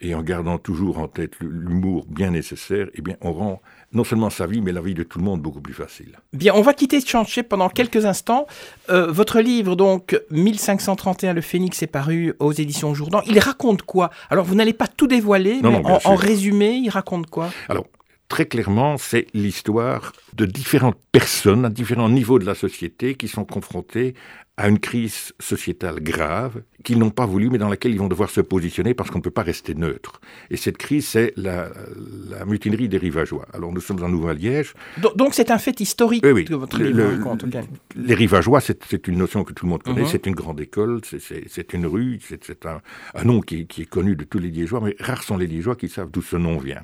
et 0.00 0.14
en 0.14 0.22
gardant 0.22 0.58
toujours 0.58 0.98
en 0.98 1.08
tête 1.08 1.34
l'humour 1.40 2.04
bien 2.08 2.30
nécessaire, 2.30 2.88
eh 2.94 3.00
bien, 3.00 3.16
on 3.20 3.32
rend 3.32 3.62
non 3.92 4.02
seulement 4.02 4.28
sa 4.28 4.46
vie, 4.46 4.60
mais 4.60 4.72
la 4.72 4.80
vie 4.80 4.92
de 4.92 5.04
tout 5.04 5.18
le 5.18 5.24
monde 5.24 5.40
beaucoup 5.40 5.60
plus 5.60 5.72
facile. 5.72 6.18
Bien, 6.32 6.52
on 6.54 6.62
va 6.62 6.74
quitter 6.74 7.00
Chanché 7.00 7.44
pendant 7.44 7.68
quelques 7.68 8.04
instants. 8.04 8.46
Euh, 8.90 9.10
votre 9.10 9.40
livre, 9.40 9.76
donc, 9.76 10.20
1531, 10.30 11.32
Le 11.32 11.40
Phénix, 11.40 11.80
est 11.82 11.86
paru 11.86 12.34
aux 12.40 12.52
éditions 12.52 12.92
Jourdan. 12.92 13.22
Il 13.26 13.38
raconte 13.38 13.82
quoi? 13.82 14.10
Alors, 14.30 14.44
vous 14.44 14.56
n'allez 14.56 14.72
pas 14.72 14.88
tout 14.88 15.06
dévoiler, 15.06 15.60
mais 15.62 15.68
en, 15.68 16.00
en, 16.04 16.14
résumé, 16.16 16.72
il 16.72 16.90
raconte 16.90 17.30
quoi? 17.30 17.50
Alors, 17.68 17.86
très 18.34 18.46
clairement, 18.46 18.96
c'est 18.98 19.28
l'histoire 19.32 20.12
de 20.32 20.44
différentes 20.44 20.98
personnes 21.12 21.64
à 21.64 21.70
différents 21.70 22.08
niveaux 22.08 22.40
de 22.40 22.44
la 22.44 22.56
société 22.56 23.14
qui 23.14 23.28
sont 23.28 23.44
confrontées 23.44 24.14
à 24.56 24.68
une 24.68 24.80
crise 24.80 25.32
sociétale 25.38 26.00
grave 26.00 26.62
qu'ils 26.82 26.98
n'ont 26.98 27.10
pas 27.10 27.26
voulu, 27.26 27.48
mais 27.48 27.58
dans 27.58 27.68
laquelle 27.68 27.92
ils 27.92 28.00
vont 28.00 28.08
devoir 28.08 28.30
se 28.30 28.40
positionner 28.40 28.92
parce 28.92 29.08
qu'on 29.08 29.18
ne 29.18 29.22
peut 29.22 29.30
pas 29.30 29.44
rester 29.44 29.76
neutre. 29.76 30.20
Et 30.50 30.56
cette 30.56 30.78
crise, 30.78 31.06
c'est 31.06 31.32
la, 31.36 31.70
mutinerie 32.44 32.88
des 32.88 32.98
rivageois. 32.98 33.46
Alors 33.52 33.70
nous 33.70 33.80
sommes 33.80 34.02
en 34.02 34.08
Nouvelle-Liège. 34.08 34.74
Donc 35.14 35.32
c'est 35.32 35.52
un 35.52 35.58
fait 35.58 35.78
historique 35.78 36.24
que 36.24 36.54
votre 36.54 36.82
livre 36.82 37.04
raconte. 37.04 37.44
Les 37.94 38.14
rivageois, 38.14 38.60
c'est 38.60 39.06
une 39.06 39.18
notion 39.18 39.44
que 39.44 39.52
tout 39.52 39.64
le 39.64 39.70
monde 39.70 39.84
connaît. 39.84 40.02
Mhm. 40.02 40.08
C'est 40.08 40.26
une 40.26 40.34
grande 40.34 40.60
école, 40.60 41.02
c'est 41.04 41.72
une 41.72 41.86
rue, 41.86 42.18
c'est 42.20 42.66
un, 42.66 42.80
un, 43.14 43.24
nom 43.24 43.40
qui, 43.40 43.68
qui 43.68 43.82
est 43.82 43.90
connu 43.96 44.16
de 44.16 44.24
tous 44.24 44.40
les 44.40 44.50
Liégeois, 44.50 44.80
mais 44.80 44.96
rares 44.98 45.22
sont 45.22 45.36
les 45.36 45.46
Liégeois 45.46 45.76
qui 45.76 45.88
savent 45.88 46.10
d'où 46.10 46.20
ce 46.20 46.36
nom 46.36 46.58
vient. 46.58 46.82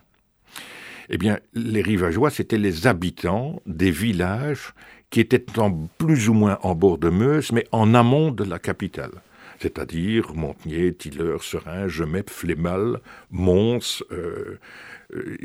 Eh 1.13 1.19
bien, 1.19 1.41
les 1.55 1.83
rivageois, 1.83 2.31
c'était 2.31 2.57
les 2.57 2.87
habitants 2.87 3.61
des 3.67 3.91
villages 3.91 4.73
qui 5.11 5.19
était 5.19 5.59
en 5.59 5.89
plus 5.99 6.29
ou 6.29 6.35
moins 6.35 6.59
en 6.63 6.77
bord 6.77 6.99
de 6.99 7.11
Meuse, 7.11 7.51
mais 7.51 7.67
en 7.73 7.95
amont 7.95 8.31
de 8.31 8.45
la 8.45 8.61
capitale. 8.61 9.11
C'est-à-dire 9.59 10.33
Montenier, 10.35 10.95
Tiller, 10.95 11.37
Serein, 11.41 11.89
Gemep, 11.89 12.31
Flémal, 12.31 13.01
Mons, 13.31 14.05
euh, 14.13 14.59
euh, 15.13 15.37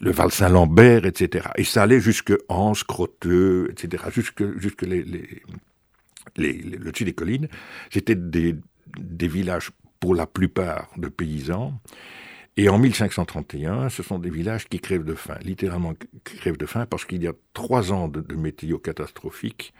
le 0.00 0.10
Val-Saint-Lambert, 0.12 1.04
etc. 1.04 1.48
Et 1.56 1.64
ça 1.64 1.82
allait 1.82 2.00
jusque 2.00 2.32
Anse, 2.48 2.84
Croteux, 2.84 3.68
etc., 3.72 4.04
jusque, 4.10 4.58
jusque 4.58 4.82
le 4.82 6.78
dessus 6.78 7.04
des 7.04 7.12
collines. 7.12 7.48
C'était 7.90 8.14
des 8.14 8.56
villages, 9.28 9.70
pour 9.98 10.14
la 10.14 10.26
plupart, 10.26 10.90
de 10.96 11.08
paysans. 11.08 11.74
Et 12.56 12.68
en 12.68 12.78
1531, 12.78 13.88
ce 13.88 14.02
sont 14.02 14.18
des 14.18 14.30
villages 14.30 14.68
qui 14.68 14.78
crèvent 14.78 15.04
de 15.04 15.14
faim, 15.14 15.36
littéralement 15.42 15.94
crèvent 16.22 16.56
de 16.56 16.66
faim, 16.66 16.86
parce 16.86 17.04
qu'il 17.04 17.22
y 17.22 17.26
a 17.26 17.32
trois 17.52 17.92
ans 17.92 18.06
de, 18.08 18.34
météo 18.36 18.78
catastrophique, 18.78 19.74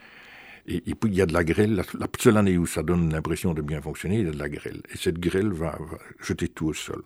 et, 0.66 0.80
puis 0.80 1.10
il 1.10 1.14
y 1.14 1.20
a 1.20 1.26
de 1.26 1.34
la 1.34 1.44
grêle. 1.44 1.76
La, 1.76 2.06
seule 2.18 2.38
année 2.38 2.56
où 2.56 2.66
ça 2.66 2.82
donne 2.82 3.12
l'impression 3.12 3.52
de 3.52 3.60
bien 3.60 3.80
fonctionner, 3.80 4.20
il 4.20 4.24
y 4.24 4.28
a 4.28 4.32
de 4.32 4.38
la 4.38 4.48
grêle. 4.48 4.80
Et 4.92 4.96
cette 4.96 5.20
grêle 5.20 5.52
va, 5.52 5.78
jeter 6.20 6.48
tout 6.48 6.68
au 6.68 6.72
sol. 6.72 7.02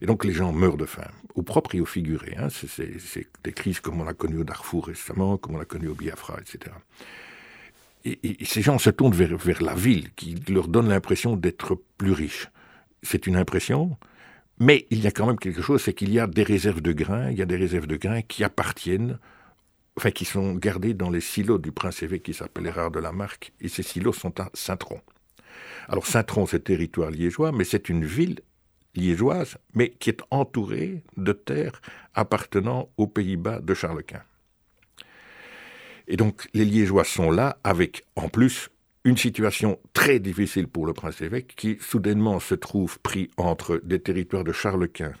Et 0.00 0.06
donc 0.06 0.24
les 0.24 0.32
gens 0.32 0.52
meurent 0.52 0.76
de 0.76 0.86
faim, 0.86 1.08
au 1.34 1.42
propre 1.42 1.74
et 1.74 1.80
au 1.80 1.86
figuré. 1.86 2.36
Hein. 2.38 2.48
C'est 2.50 3.26
des 3.44 3.52
crises 3.52 3.80
comme 3.80 4.00
on 4.00 4.06
a 4.06 4.14
connu 4.14 4.38
au 4.38 4.44
Darfour 4.44 4.86
récemment, 4.86 5.36
comme 5.36 5.56
on 5.56 5.60
a 5.60 5.64
connu 5.64 5.88
au 5.88 5.94
Biafra, 5.94 6.38
etc. 6.40 6.74
Et, 8.04 8.44
ces 8.44 8.62
gens 8.62 8.78
se 8.78 8.90
tournent 8.90 9.12
vers 9.12 9.62
la 9.62 9.74
ville, 9.74 10.12
qui 10.14 10.36
leur 10.48 10.68
donne 10.68 10.88
l'impression 10.88 11.36
d'être 11.36 11.78
plus 11.98 12.12
riches. 12.12 12.48
C'est 13.02 13.26
une 13.26 13.36
impression, 13.36 13.96
mais 14.58 14.86
il 14.90 15.00
y 15.00 15.06
a 15.06 15.10
quand 15.10 15.26
même 15.26 15.38
quelque 15.38 15.62
chose, 15.62 15.82
c'est 15.82 15.94
qu'il 15.94 16.12
y 16.12 16.20
a 16.20 16.26
des 16.26 16.42
réserves 16.42 16.80
de 16.80 16.92
grains, 16.92 17.30
il 17.30 17.38
y 17.38 17.42
a 17.42 17.46
des 17.46 17.56
réserves 17.56 17.86
de 17.86 17.96
grains 17.96 18.22
qui 18.22 18.44
appartiennent, 18.44 19.18
enfin 19.96 20.10
qui 20.10 20.24
sont 20.24 20.54
gardées 20.54 20.94
dans 20.94 21.10
les 21.10 21.20
silos 21.20 21.58
du 21.58 21.72
prince-évêque 21.72 22.22
qui 22.22 22.34
s'appelle 22.34 22.66
Erard 22.66 22.90
de 22.90 23.00
la 23.00 23.12
Marque, 23.12 23.52
et 23.60 23.68
ces 23.68 23.82
silos 23.82 24.12
sont 24.12 24.40
à 24.40 24.50
Saint-Tron. 24.54 25.00
Alors 25.88 26.06
Saint-Tron, 26.06 26.46
c'est 26.46 26.64
territoire 26.64 27.10
liégeois, 27.10 27.52
mais 27.52 27.64
c'est 27.64 27.88
une 27.88 28.04
ville 28.04 28.40
liégeoise, 28.94 29.58
mais 29.74 29.90
qui 29.90 30.10
est 30.10 30.20
entourée 30.30 31.02
de 31.16 31.32
terres 31.32 31.80
appartenant 32.14 32.88
aux 32.96 33.06
Pays-Bas 33.06 33.60
de 33.60 33.74
Charles 33.74 34.04
Quint. 34.04 34.22
Et 36.08 36.16
donc 36.16 36.48
les 36.52 36.64
Liégeois 36.64 37.04
sont 37.04 37.30
là 37.30 37.58
avec, 37.64 38.04
en 38.16 38.28
plus, 38.28 38.70
une 39.04 39.16
situation 39.16 39.78
très 39.92 40.20
difficile 40.20 40.68
pour 40.68 40.86
le 40.86 40.92
prince-évêque 40.92 41.54
qui 41.56 41.76
soudainement 41.80 42.38
se 42.40 42.54
trouve 42.54 43.00
pris 43.00 43.30
entre 43.36 43.80
des 43.82 44.00
territoires 44.00 44.44
de 44.44 44.52
Charles 44.52 44.88
Quint, 44.88 45.14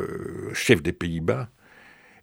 euh, 0.00 0.52
chef 0.52 0.82
des 0.82 0.92
Pays-Bas, 0.92 1.48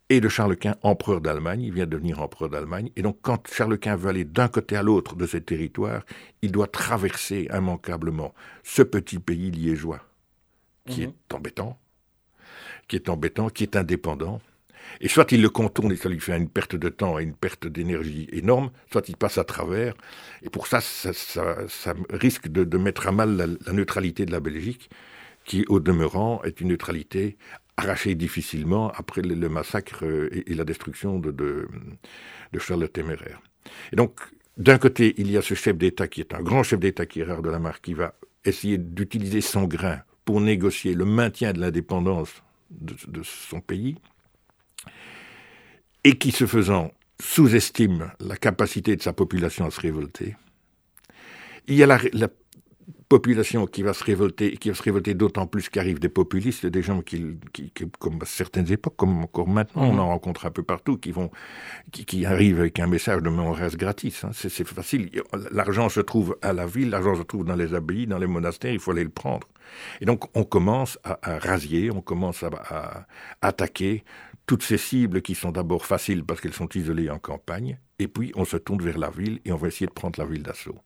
et 0.10 0.22
de 0.22 0.30
Charles 0.30 0.58
Quint, 0.58 0.76
empereur 0.82 1.22
d'Allemagne. 1.22 1.62
Il 1.62 1.74
vient 1.74 1.86
de 1.86 1.92
devenir 1.92 2.20
empereur 2.20 2.50
d'Allemagne. 2.50 2.90
Et 2.96 3.04
donc, 3.04 3.20
quand 3.22 3.48
Charles 3.48 3.78
Quint 3.78 3.96
veut 3.96 4.10
aller 4.10 4.26
d'un 4.26 4.48
côté 4.48 4.76
à 4.76 4.84
l'autre 4.84 5.16
de 5.16 5.28
ces 5.28 5.42
territoires, 5.42 6.04
il 6.42 6.52
doit 6.52 6.68
traverser 6.68 7.48
immanquablement 7.54 8.34
ce 8.64 8.82
petit 8.82 9.20
pays 9.20 9.52
liégeois, 9.52 10.02
qui 10.88 11.02
mhm. 11.02 11.14
est 11.30 11.34
embêtant, 11.34 11.80
qui 12.88 12.96
est 12.96 13.10
embêtant, 13.10 13.50
qui 13.50 13.64
est 13.64 13.76
indépendant, 13.76 14.42
et 15.02 15.08
soit 15.08 15.32
il 15.32 15.42
le 15.42 15.50
contourne 15.50 15.92
et 15.92 15.96
ça 15.96 16.10
lui 16.10 16.20
fait 16.20 16.36
une 16.36 16.50
perte 16.50 16.76
de 16.76 16.90
temps 16.90 17.20
et 17.20 17.24
une 17.24 17.34
perte 17.34 17.68
d'énergie 17.68 18.28
énorme, 18.32 18.72
soit 18.92 19.08
il 19.10 19.18
passe 19.18 19.38
à 19.38 19.44
travers. 19.44 19.94
Et 20.42 20.50
pour 20.50 20.68
ça, 20.68 20.82
ça, 20.82 21.94
risque 22.10 22.48
de, 22.48 22.78
mettre 22.78 23.08
à 23.08 23.12
mal 23.12 23.36
la, 23.66 23.74
neutralité 23.74 24.26
de 24.26 24.32
la 24.32 24.40
Belgique, 24.40 24.90
qui, 25.46 25.66
au 25.70 25.80
demeurant, 25.80 26.42
est 26.44 26.62
une 26.62 26.70
neutralité 26.70 27.38
arrachée 27.78 28.16
difficilement 28.16 28.92
après 28.92 29.22
le, 29.22 29.50
massacre 29.50 30.06
euh, 30.06 30.30
et, 30.46 30.54
la 30.54 30.66
destruction 30.66 31.18
de, 31.18 31.32
de, 31.32 31.68
Charles 32.60 32.82
le 32.82 32.90
Téméraire. 32.90 33.42
Et 33.94 33.96
donc, 33.96 34.20
d'un 34.58 34.78
côté, 34.78 35.14
il 35.18 35.32
y 35.32 35.38
a 35.38 35.42
ce 35.42 35.54
chef 35.54 35.78
d'État 35.78 36.10
qui 36.10 36.20
est 36.20 36.34
un 36.34 36.42
grand 36.42 36.64
chef 36.64 36.80
d'État 36.80 37.06
qui 37.06 37.22
est 37.22 37.24
rare 37.24 37.42
de 37.42 37.50
la 37.50 37.60
marque, 37.60 37.86
qui 37.86 37.94
va 37.94 38.16
essayer 38.44 38.78
d'utiliser 38.78 39.40
son 39.40 39.64
grain 39.64 40.02
pour 40.26 40.42
négocier 40.42 40.94
le 40.94 41.06
maintien 41.06 41.54
de 41.54 41.62
l'indépendance 41.62 42.44
de 42.70 43.24
son 43.24 43.62
pays 43.62 43.96
et 46.04 46.18
qui, 46.18 46.32
se 46.32 46.46
faisant, 46.46 46.92
sous-estime 47.22 48.12
la 48.20 48.38
capacité 48.38 48.96
de 48.96 49.02
sa 49.02 49.14
population 49.14 49.66
à 49.66 49.72
se 49.72 49.82
révolter. 49.82 50.36
Il 51.68 51.76
y 51.76 51.84
a 51.84 51.88
la, 51.88 52.00
population 53.10 53.66
qui 53.66 53.82
va 53.82 53.94
se 53.94 54.04
révolter, 54.04 54.56
qui 54.58 54.70
va 54.70 54.76
se 54.76 54.84
révolter 54.84 55.16
d'autant 55.16 55.48
plus 55.48 55.68
qu'arrivent 55.68 56.00
des 56.00 56.10
populistes, 56.10 56.68
des 56.68 56.84
gens 56.84 57.02
qui, 57.02 57.40
comme 57.98 58.20
à 58.22 58.26
certaines 58.26 58.72
époques, 58.72 58.96
comme 58.96 59.24
encore 59.24 59.48
maintenant, 59.48 59.90
on 59.90 59.94
mhm. 59.94 60.00
en 60.00 60.08
rencontre 60.10 60.46
un 60.46 60.52
peu 60.52 60.62
partout, 60.62 60.98
qui 60.98 61.12
vont, 61.12 61.32
qui, 61.92 62.26
arrivent 62.28 62.60
avec 62.60 62.80
un 62.80 62.86
message 62.86 63.24
de 63.24 63.30
on 63.30 63.52
reste 63.52 63.78
gratis. 63.78 64.24
Hein. 64.24 64.30
C'est 64.34 64.68
facile. 64.68 65.10
L'argent 65.52 65.90
se 65.90 66.02
trouve 66.02 66.38
à 66.44 66.54
la 66.54 66.68
ville, 66.68 66.92
l'argent 66.92 67.16
se 67.16 67.24
trouve 67.24 67.46
dans 67.46 67.56
les 67.56 67.74
abbayes, 67.74 68.06
dans 68.06 68.20
les 68.20 68.28
monastères, 68.28 68.72
il 68.72 68.80
faut 68.80 68.92
aller 68.92 69.04
le 69.04 69.10
prendre. 69.10 69.48
Et 70.02 70.06
donc 70.06 70.26
on 70.36 70.44
commence 70.44 71.00
à, 71.04 71.20
à 71.24 71.40
rasier, 71.40 71.92
on 71.92 72.02
commence 72.02 72.44
à, 72.44 72.50
à 72.70 73.08
attaquer 73.42 74.04
toutes 74.50 74.64
ces 74.64 74.80
cibles 74.80 75.22
qui 75.22 75.36
sont 75.36 75.52
d'abord 75.52 75.86
faciles 75.86 76.24
parce 76.24 76.42
qu'elles 76.42 76.56
sont 76.56 76.70
isolées 76.74 77.12
en 77.12 77.20
campagne, 77.20 77.78
et 78.00 78.08
puis 78.08 78.32
on 78.34 78.46
se 78.46 78.58
tourne 78.58 78.82
vers 78.82 78.98
la 78.98 79.12
ville 79.12 79.40
et 79.46 79.52
on 79.52 79.58
va 79.58 79.68
essayer 79.68 79.86
de 79.86 79.92
prendre 79.92 80.20
la 80.20 80.26
ville 80.26 80.42
d'assaut. 80.42 80.80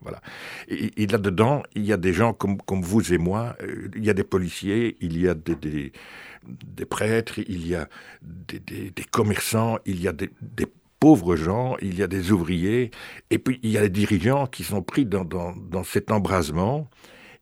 Voilà. 0.00 0.22
Et, 0.68 1.06
là-dedans, 1.06 1.62
il 1.74 1.84
y 1.84 1.92
a 1.92 1.98
des 1.98 2.14
gens 2.14 2.32
comme, 2.32 2.56
vous 2.80 3.12
et 3.12 3.18
moi, 3.18 3.56
euh, 3.60 3.90
il 3.94 4.06
y 4.06 4.08
a 4.08 4.14
des 4.14 4.24
policiers, 4.24 4.96
il 5.02 5.20
y 5.20 5.28
a 5.28 5.34
des, 5.34 5.92
prêtres, 6.88 7.40
il 7.40 7.66
y 7.66 7.74
a 7.74 7.90
des, 8.22 9.04
commerçants, 9.10 9.76
il 9.84 10.00
y 10.00 10.08
a 10.08 10.14
des, 10.14 10.30
pauvres 10.98 11.36
gens, 11.36 11.76
il 11.82 11.98
y 11.98 12.02
a 12.02 12.06
des 12.06 12.32
ouvriers, 12.32 12.90
et 13.28 13.38
puis 13.38 13.60
il 13.62 13.68
y 13.68 13.76
a 13.76 13.82
les 13.82 13.90
dirigeants 13.90 14.46
qui 14.46 14.64
sont 14.64 14.82
pris 14.82 15.04
dans, 15.04 15.26
dans, 15.26 15.54
dans 15.54 15.84
cet 15.84 16.10
embrasement 16.10 16.88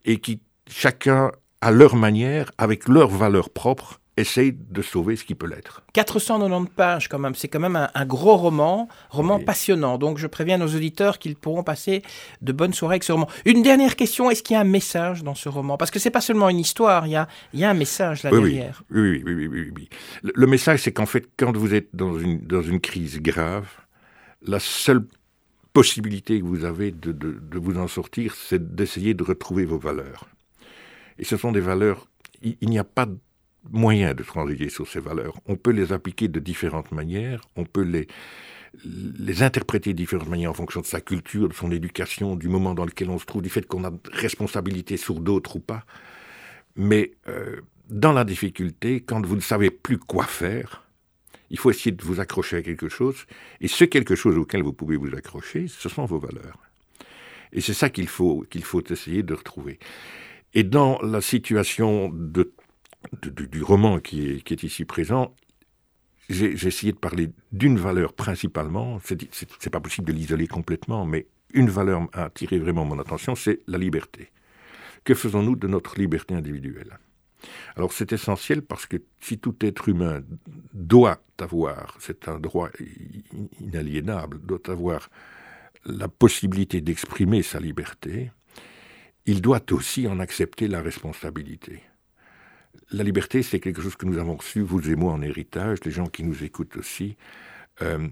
et 0.04 0.18
qui, 0.18 0.40
chacun 0.66 1.30
à 1.60 1.70
leur 1.70 1.94
manière, 1.94 2.50
avec 2.58 2.88
leurs 2.88 3.10
valeurs 3.10 3.50
propres, 3.50 4.00
essaye 4.18 4.52
de 4.52 4.82
sauver 4.82 5.16
ce 5.16 5.24
qui 5.24 5.34
peut 5.34 5.46
l'être. 5.46 5.82
490 5.94 6.70
pages 6.74 7.08
quand 7.08 7.18
même, 7.18 7.34
c'est 7.34 7.48
quand 7.48 7.60
même 7.60 7.88
un, 7.92 8.06
gros 8.06 8.36
roman, 8.36 8.88
roman 9.10 9.40
passionnant. 9.40 9.98
Donc 9.98 10.18
je 10.18 10.26
préviens 10.26 10.58
nos 10.58 10.68
auditeurs 10.68 11.18
qu'ils 11.18 11.36
pourront 11.36 11.62
passer 11.62 12.02
de 12.42 12.52
bonnes 12.52 12.74
soirées 12.74 12.94
avec 12.94 13.04
ce 13.04 13.12
roman. 13.12 13.28
Une 13.44 13.62
dernière 13.62 13.96
question, 13.96 14.30
est-ce 14.30 14.42
qu'il 14.42 14.54
y 14.54 14.56
a 14.56 14.60
un 14.60 14.64
message 14.64 15.22
dans 15.22 15.34
ce 15.34 15.48
roman? 15.48 15.76
Parce 15.76 15.90
que 15.90 15.98
c'est 15.98 16.10
pas 16.10 16.20
seulement 16.20 16.48
une 16.48 16.58
histoire, 16.58 17.06
il 17.06 17.10
y 17.10 17.16
a, 17.16 17.28
il 17.52 17.60
y 17.60 17.64
a 17.64 17.70
un 17.70 17.74
message 17.74 18.22
là 18.22 18.30
derrière. 18.30 18.82
Oui, 18.90 19.22
oui, 19.24 19.34
oui, 19.34 19.46
oui, 19.46 19.72
oui, 19.74 19.88
Le, 20.22 20.46
message, 20.46 20.82
c'est 20.82 20.92
qu'en 20.92 21.06
fait, 21.06 21.28
quand 21.36 21.56
vous 21.56 21.74
êtes 21.74 21.88
dans 21.94 22.18
une, 22.18 22.40
dans 22.40 22.62
une 22.62 22.80
crise 22.80 23.20
grave, 23.20 23.68
la 24.42 24.60
seule 24.60 25.04
possibilité 25.72 26.40
que 26.40 26.44
vous 26.44 26.64
avez 26.64 26.90
de, 26.90 27.12
de, 27.12 27.32
de 27.40 27.58
vous 27.58 27.78
en 27.78 27.88
sortir, 27.88 28.34
c'est 28.34 28.74
d'essayer 28.74 29.14
de 29.14 29.22
retrouver 29.22 29.64
vos 29.64 29.78
valeurs. 29.78 30.28
Et 31.18 31.24
ce 31.24 31.36
sont 31.36 31.52
des 31.52 31.60
valeurs, 31.60 32.08
il, 32.42 32.56
il 32.60 32.70
n'y 32.70 32.78
a 32.78 32.84
pas 32.84 33.06
de 33.06 33.16
moyen 33.70 34.14
de 34.14 34.22
transiger 34.22 34.68
sur 34.68 34.86
ces 34.86 35.00
valeurs. 35.00 35.40
On 35.46 35.56
peut 35.56 35.70
les 35.70 35.92
appliquer 35.92 36.28
de 36.28 36.40
différentes 36.40 36.92
manières, 36.92 37.42
on 37.56 37.64
peut 37.64 37.82
les, 37.82 38.06
les 38.84 39.42
interpréter 39.42 39.92
de 39.92 39.98
différentes 39.98 40.28
manières 40.28 40.50
en 40.50 40.54
fonction 40.54 40.80
de 40.80 40.86
sa 40.86 41.00
culture, 41.00 41.48
de 41.48 41.54
son 41.54 41.70
éducation, 41.70 42.36
du 42.36 42.48
moment 42.48 42.74
dans 42.74 42.84
lequel 42.84 43.10
on 43.10 43.18
se 43.18 43.26
trouve, 43.26 43.42
du 43.42 43.50
fait 43.50 43.66
qu'on 43.66 43.84
a 43.84 43.92
responsabilité 44.12 44.96
sur 44.96 45.20
d'autres 45.20 45.56
ou 45.56 45.60
pas. 45.60 45.84
Mais 46.76 47.12
euh, 47.28 47.60
dans 47.90 48.12
la 48.12 48.24
difficulté, 48.24 49.00
quand 49.00 49.24
vous 49.24 49.36
ne 49.36 49.40
savez 49.40 49.70
plus 49.70 49.98
quoi 49.98 50.24
faire, 50.24 50.84
il 51.50 51.58
faut 51.58 51.70
essayer 51.70 51.92
de 51.92 52.04
vous 52.04 52.20
accrocher 52.20 52.58
à 52.58 52.62
quelque 52.62 52.88
chose. 52.88 53.26
Et 53.60 53.68
ce 53.68 53.84
quelque 53.84 54.14
chose 54.14 54.36
auquel 54.36 54.62
vous 54.62 54.72
pouvez 54.72 54.96
vous 54.96 55.14
accrocher, 55.14 55.66
ce 55.68 55.88
sont 55.88 56.04
vos 56.04 56.18
valeurs. 56.18 56.58
Et 57.52 57.60
c'est 57.60 57.74
ça 57.74 57.88
qu'il 57.88 58.08
faut, 58.08 58.44
qu'il 58.50 58.64
faut 58.64 58.82
essayer 58.90 59.22
de 59.22 59.34
retrouver. 59.34 59.78
Et 60.54 60.64
dans 60.64 61.00
la 61.00 61.20
situation 61.20 62.10
de, 62.12 62.52
du 63.22 63.62
roman 63.62 63.98
qui 64.00 64.28
est, 64.28 64.42
qui 64.42 64.54
est 64.54 64.62
ici 64.62 64.84
présent, 64.84 65.34
j'ai 66.28 66.52
essayé 66.66 66.92
de 66.92 66.98
parler 66.98 67.30
d'une 67.52 67.78
valeur 67.78 68.12
principalement. 68.12 69.00
C'est 69.02 69.70
pas 69.70 69.80
possible 69.80 70.06
de 70.08 70.12
l'isoler 70.12 70.46
complètement, 70.46 71.06
mais 71.06 71.26
une 71.54 71.70
valeur 71.70 72.08
a 72.12 72.24
attiré 72.24 72.58
vraiment 72.58 72.84
mon 72.84 72.98
attention, 72.98 73.34
c'est 73.34 73.60
la 73.66 73.78
liberté. 73.78 74.30
Que 75.04 75.14
faisons-nous 75.14 75.56
de 75.56 75.66
notre 75.66 75.98
liberté 75.98 76.34
individuelle? 76.34 76.98
Alors 77.76 77.92
c'est 77.92 78.12
essentiel 78.12 78.62
parce 78.62 78.84
que 78.86 78.96
si 79.20 79.38
tout 79.38 79.54
être 79.60 79.88
humain 79.88 80.22
doit 80.74 81.22
avoir, 81.38 81.96
c'est 82.00 82.28
un 82.28 82.38
droit 82.40 82.68
inaliénable, 83.60 84.40
doit 84.40 84.68
avoir 84.68 85.08
la 85.86 86.08
possibilité 86.08 86.80
d'exprimer 86.80 87.42
sa 87.42 87.60
liberté, 87.60 88.32
il 89.24 89.40
doit 89.40 89.62
aussi 89.70 90.08
en 90.08 90.18
accepter 90.18 90.68
la 90.68 90.82
responsabilité. 90.82 91.80
La 92.90 93.02
liberté, 93.02 93.42
c'est 93.42 93.60
quelque 93.60 93.82
chose 93.82 93.96
que 93.96 94.06
nous 94.06 94.18
avons 94.18 94.36
reçu, 94.36 94.60
vous 94.60 94.90
et 94.90 94.96
moi, 94.96 95.12
en 95.12 95.20
héritage, 95.20 95.78
les 95.84 95.90
gens 95.90 96.06
qui 96.06 96.24
nous 96.24 96.42
écoutent 96.42 96.76
aussi. 96.76 97.16
Euh, 97.82 98.08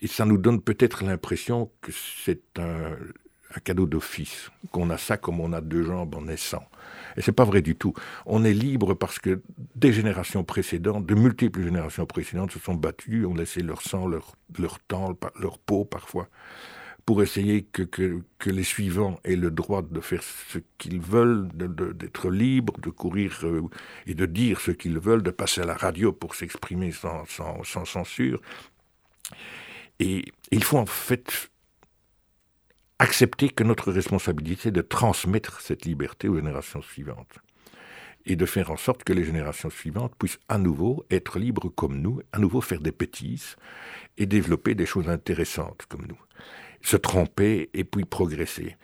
et 0.00 0.06
ça 0.06 0.24
nous 0.24 0.38
donne 0.38 0.60
peut-être 0.60 1.04
l'impression 1.04 1.70
que 1.80 1.90
c'est 1.92 2.42
un, 2.58 2.96
cadeau 3.64 3.86
d'office, 3.86 4.50
qu'on 4.70 4.90
a 4.90 4.96
ça 4.96 5.16
comme 5.16 5.40
on 5.40 5.52
a 5.52 5.60
deux 5.60 5.82
jambes 5.82 6.14
en 6.14 6.22
naissant. 6.22 6.64
Et 7.16 7.22
c'est 7.22 7.32
pas 7.32 7.44
vrai 7.44 7.60
du 7.60 7.74
tout. 7.74 7.92
On 8.24 8.44
est 8.44 8.52
libre 8.52 8.94
parce 8.94 9.18
que 9.18 9.42
des 9.74 9.92
générations 9.92 10.44
précédentes, 10.44 11.06
de 11.06 11.14
multiples 11.16 11.62
générations 11.64 12.06
précédentes 12.06 12.52
se 12.52 12.60
sont 12.60 12.74
battues, 12.74 13.26
ont 13.26 13.34
laissé 13.34 13.62
leur 13.62 13.82
sang, 13.82 14.06
leur, 14.06 14.36
leur 14.56 14.78
temps, 14.78 15.18
leur 15.40 15.58
peau 15.58 15.84
parfois, 15.84 16.28
pour 17.10 17.24
essayer 17.24 17.64
que, 17.64 18.22
les 18.46 18.62
suivants 18.62 19.18
aient 19.24 19.34
le 19.34 19.50
droit 19.50 19.82
de 19.82 20.00
faire 20.00 20.22
ce 20.22 20.60
qu'ils 20.78 21.00
veulent, 21.00 21.48
d'être 21.52 22.30
libres, 22.30 22.78
de 22.78 22.90
courir 22.90 23.36
euh, 23.42 23.62
et 24.06 24.14
de 24.14 24.26
dire 24.26 24.60
ce 24.60 24.70
qu'ils 24.70 25.00
veulent, 25.00 25.24
de 25.24 25.32
passer 25.32 25.60
à 25.60 25.64
la 25.64 25.74
radio 25.74 26.12
pour 26.12 26.36
s'exprimer 26.36 26.92
sans, 26.92 27.24
sans, 27.26 27.84
censure. 27.84 28.40
Et 29.98 30.24
il 30.52 30.62
faut 30.62 30.78
en 30.78 30.86
fait 30.86 31.50
accepter 33.00 33.48
que 33.48 33.64
notre 33.64 33.90
responsabilité 33.90 34.68
est 34.68 34.78
de 34.80 34.80
transmettre 34.80 35.60
cette 35.60 35.86
liberté 35.86 36.28
aux 36.28 36.36
générations 36.36 36.80
suivantes 36.80 37.40
et 38.24 38.36
de 38.36 38.46
faire 38.46 38.70
en 38.70 38.76
sorte 38.76 39.02
que 39.02 39.12
les 39.12 39.24
générations 39.24 39.70
suivantes 39.70 40.14
puissent 40.16 40.38
à 40.48 40.58
nouveau 40.58 41.04
être 41.10 41.40
libres 41.40 41.70
comme 41.70 42.00
nous, 42.00 42.20
à 42.30 42.38
nouveau 42.38 42.60
faire 42.60 42.80
des 42.80 42.92
bêtises 42.92 43.56
et 44.16 44.26
développer 44.26 44.76
des 44.76 44.86
choses 44.86 45.08
intéressantes 45.08 45.86
comme 45.88 46.06
nous 46.06 46.20
se 46.82 46.96
tromper 46.96 47.70
et 47.74 47.84
puis 47.84 48.04
progresser. 48.04 48.76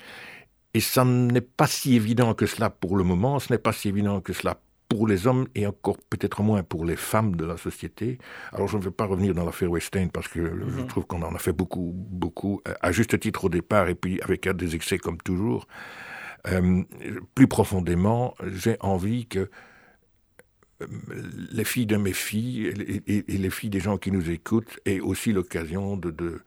Et 0.74 0.80
ça 0.80 1.04
n'est 1.04 1.40
pas 1.40 1.66
si 1.66 1.96
évident 1.96 2.34
que 2.34 2.46
cela 2.46 2.68
pour 2.70 2.96
le 2.96 3.04
moment, 3.04 3.38
ce 3.38 3.52
n'est 3.52 3.58
pas 3.58 3.72
si 3.72 3.88
évident 3.88 4.20
que 4.20 4.32
cela 4.32 4.60
pour 4.88 5.06
les 5.06 5.26
hommes 5.26 5.46
et 5.54 5.66
encore 5.66 5.96
peut-être 6.10 6.42
moins 6.42 6.62
pour 6.62 6.84
les 6.84 6.96
femmes 6.96 7.34
de 7.34 7.44
la 7.44 7.56
société. 7.56 8.18
Alors 8.52 8.68
je 8.68 8.76
ne 8.76 8.82
veux 8.82 8.90
pas 8.90 9.06
revenir 9.06 9.34
dans 9.34 9.44
l'affaire 9.44 9.70
Weinstein 9.70 10.10
parce 10.10 10.28
que 10.28 10.40
je 10.40 10.80
mhm. 10.80 10.86
trouve 10.86 11.06
qu'on 11.06 11.22
en 11.22 11.34
a 11.34 11.38
fait 11.38 11.52
beaucoup, 11.52 11.92
beaucoup, 11.94 12.60
à 12.80 12.92
juste 12.92 13.18
titre 13.18 13.46
au 13.46 13.48
départ 13.48 13.88
et 13.88 13.94
puis 13.94 14.20
avec 14.22 14.48
des 14.48 14.74
excès 14.74 14.98
comme 14.98 15.18
toujours. 15.18 15.66
Euh, 16.48 16.84
plus 17.34 17.48
profondément, 17.48 18.34
j'ai 18.46 18.76
envie 18.80 19.26
que 19.26 19.50
euh, 20.82 20.86
les 21.50 21.64
filles 21.64 21.86
de 21.86 21.96
mes 21.96 22.12
filles 22.12 22.66
et, 23.06 23.22
les 23.26 23.50
filles 23.50 23.70
des 23.70 23.80
gens 23.80 23.96
qui 23.96 24.12
nous 24.12 24.30
écoutent 24.30 24.78
aient 24.84 25.00
aussi 25.00 25.32
l'occasion 25.32 25.96
de, 25.96 26.10
de 26.10 26.42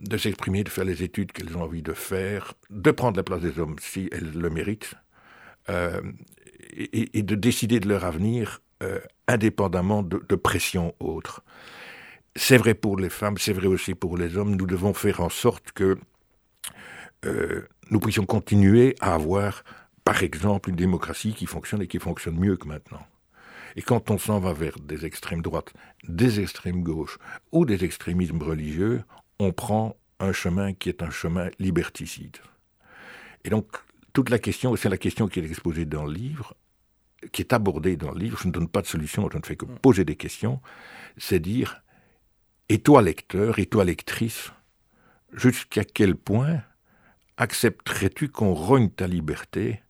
de 0.00 0.16
s'exprimer, 0.16 0.64
de 0.64 0.68
faire 0.68 0.84
les 0.84 1.02
études 1.02 1.32
qu'elles 1.32 1.56
ont 1.56 1.62
envie 1.62 1.82
de 1.82 1.92
faire, 1.92 2.54
de 2.70 2.90
prendre 2.90 3.16
la 3.16 3.22
place 3.22 3.40
des 3.40 3.58
hommes 3.58 3.76
si 3.80 4.08
elles 4.12 4.32
le 4.32 4.50
méritent, 4.50 4.94
euh, 5.68 6.00
et, 6.72 7.22
de 7.22 7.34
décider 7.34 7.80
de 7.80 7.88
leur 7.88 8.04
avenir 8.04 8.62
euh, 8.82 9.00
indépendamment 9.28 10.02
de, 10.02 10.36
pressions 10.36 10.94
autres. 11.00 11.42
C'est 12.36 12.56
vrai 12.56 12.74
pour 12.74 12.96
les 12.96 13.10
femmes, 13.10 13.38
c'est 13.38 13.52
vrai 13.52 13.66
aussi 13.66 13.94
pour 13.94 14.16
les 14.16 14.36
hommes. 14.36 14.56
Nous 14.56 14.66
devons 14.66 14.94
faire 14.94 15.20
en 15.20 15.28
sorte 15.28 15.72
que 15.72 15.98
euh, 17.26 17.62
nous 17.90 18.00
puissions 18.00 18.24
continuer 18.24 18.94
à 19.00 19.14
avoir, 19.14 19.64
par 20.04 20.22
exemple, 20.22 20.70
une 20.70 20.76
démocratie 20.76 21.34
qui 21.34 21.46
fonctionne 21.46 21.82
et 21.82 21.88
qui 21.88 21.98
fonctionne 21.98 22.38
mieux 22.38 22.56
que 22.56 22.68
maintenant. 22.68 23.04
Et 23.76 23.82
quand 23.82 24.10
on 24.10 24.18
s'en 24.18 24.38
va 24.38 24.52
vers 24.52 24.78
des 24.80 25.04
extrêmes 25.04 25.42
droites, 25.42 25.72
des 26.08 26.40
extrêmes 26.40 26.82
gauches 26.82 27.18
ou 27.52 27.64
des 27.64 27.84
extrémismes 27.84 28.42
religieux, 28.42 29.02
on 29.40 29.52
prend 29.52 29.96
un 30.20 30.32
chemin 30.32 30.74
qui 30.74 30.90
est 30.90 31.02
un 31.02 31.10
chemin 31.10 31.48
liberticide. 31.58 32.36
Et 33.44 33.48
donc, 33.48 33.66
toute 34.12 34.28
la 34.28 34.38
question, 34.38 34.76
c'est 34.76 34.90
la 34.90 34.98
question 34.98 35.28
qui 35.28 35.40
est 35.40 35.44
exposée 35.44 35.86
dans 35.86 36.04
le 36.04 36.12
livre, 36.12 36.54
qui 37.32 37.40
est 37.40 37.54
abordée 37.54 37.96
dans 37.96 38.12
le 38.12 38.18
livre, 38.18 38.38
je 38.38 38.48
ne 38.48 38.52
donne 38.52 38.68
pas 38.68 38.82
de 38.82 38.86
solution, 38.86 39.28
je 39.32 39.38
ne 39.38 39.42
fais 39.42 39.56
que 39.56 39.64
mm. 39.64 39.78
poser 39.78 40.04
des 40.04 40.16
questions, 40.16 40.60
c'est 41.16 41.40
dire, 41.40 41.82
et 42.68 42.80
toi 42.80 43.00
lecteur, 43.00 43.58
et 43.58 43.66
toi 43.66 43.84
lectrice, 43.84 44.52
jusqu'à 45.32 45.84
quel 45.84 46.16
point 46.16 46.62
accepterais-tu 47.38 48.28
qu'on 48.28 48.52
rogne 48.52 48.90
ta 48.90 49.06
liberté 49.06 49.82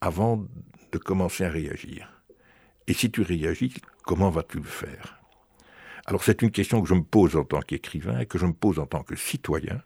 avant 0.00 0.46
de 0.92 0.98
commencer 0.98 1.44
à 1.44 1.50
réagir? 1.50 2.22
Et 2.86 2.94
si 2.94 3.10
tu 3.10 3.22
réagis, 3.22 3.74
comment 4.04 4.30
vas-tu 4.30 4.58
le 4.58 4.64
faire? 4.64 5.17
Alors 6.08 6.24
c'est 6.24 6.40
une 6.40 6.50
question 6.50 6.80
que 6.80 6.88
je 6.88 6.94
me 6.94 7.02
pose 7.02 7.36
en 7.36 7.44
tant 7.44 7.60
qu'écrivain, 7.60 8.18
et 8.18 8.24
que 8.24 8.38
je 8.38 8.46
me 8.46 8.54
pose 8.54 8.78
en 8.78 8.86
tant 8.86 9.02
que 9.02 9.14
citoyen, 9.14 9.82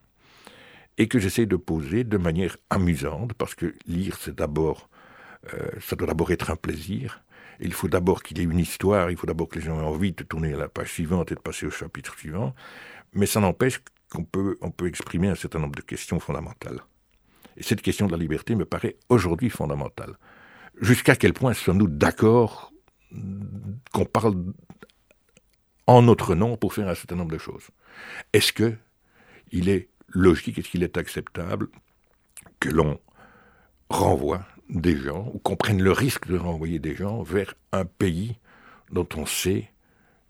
et 0.97 1.09
que 1.09 1.19
j'essaie 1.19 1.47
de 1.47 1.57
poser 1.57 2.05
de 2.05 2.17
manière 2.17 2.57
amusante, 2.71 3.33
parce 3.33 3.57
que 3.57 3.75
lire, 3.89 4.17
c'est 4.21 4.37
d'abord, 4.37 4.89
euh, 5.53 5.69
ça 5.81 5.97
doit 5.97 6.07
d'abord 6.07 6.31
être 6.31 6.53
un 6.53 6.55
plaisir. 6.55 7.25
Il 7.59 7.73
faut 7.73 7.89
d'abord 7.89 8.23
qu'il 8.23 8.39
y 8.39 8.43
ait 8.43 8.45
une 8.45 8.61
histoire, 8.61 9.11
il 9.11 9.17
faut 9.17 9.27
d'abord 9.27 9.49
que 9.49 9.59
les 9.59 9.65
gens 9.65 9.81
aient 9.81 9.85
envie 9.85 10.13
de 10.13 10.23
tourner 10.23 10.55
à 10.55 10.59
la 10.59 10.69
page 10.69 10.93
suivante 10.93 11.33
et 11.33 11.35
de 11.35 11.41
passer 11.41 11.67
au 11.67 11.71
chapitre 11.71 12.17
suivant, 12.17 12.55
mais 13.15 13.27
ça 13.27 13.41
n'empêche 13.41 13.81
qu'on 14.09 14.23
peut, 14.23 14.57
peut 14.77 14.87
exprimer 14.87 15.27
un 15.27 15.35
certain 15.35 15.59
nombre 15.59 15.75
de 15.75 15.83
questions 15.83 16.21
fondamentales. 16.21 16.83
Et 17.57 17.65
cette 17.65 17.83
question 17.83 18.07
de 18.07 18.13
la 18.13 18.19
liberté 18.19 18.55
me 18.55 18.65
paraît 18.65 18.95
aujourd'hui 19.09 19.51
fondamentale. 19.51 20.17
Jusqu'à 20.81 21.17
quel 21.17 21.33
point 21.33 21.53
sommes-nous 21.53 21.89
d'accord 21.89 22.73
qu'on 23.93 24.05
parle 24.05 24.37
en 25.87 26.03
notre 26.03 26.35
nom 26.35 26.57
pour 26.57 26.75
faire 26.75 26.88
un 26.88 26.95
certain 26.95 27.16
nombre 27.16 27.33
de 27.33 27.38
choses. 27.38 27.68
Est-ce 28.33 28.53
que 28.53 28.75
il 29.51 29.68
est 29.68 29.88
logique, 30.09 30.59
est-ce 30.59 30.68
qu'il 30.68 30.83
est 30.83 30.97
acceptable 30.97 31.68
que 32.61 32.68
l'on 32.68 32.99
renvoie 33.88 34.47
des 34.68 34.97
gens, 34.97 35.31
ou 35.35 35.38
qu'on 35.38 35.57
prenne 35.57 35.83
le 35.83 35.92
risque 35.92 36.27
de 36.27 36.38
renvoyer 36.38 36.79
des 36.79 36.95
gens 36.95 37.23
vers 37.23 37.55
un 37.73 37.85
pays 37.85 38.38
dont 38.90 39.09
on 39.16 39.27
sait 39.27 39.71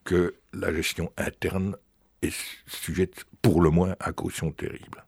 que 0.04 0.34
la 0.52 0.72
gestion 0.72 1.12
interne 1.16 1.76
est 2.22 2.34
sujette 2.66 3.24
pour 3.40 3.60
le 3.60 3.70
moins 3.70 3.94
à 4.00 4.12
caution 4.12 4.50
terrible? 4.50 5.04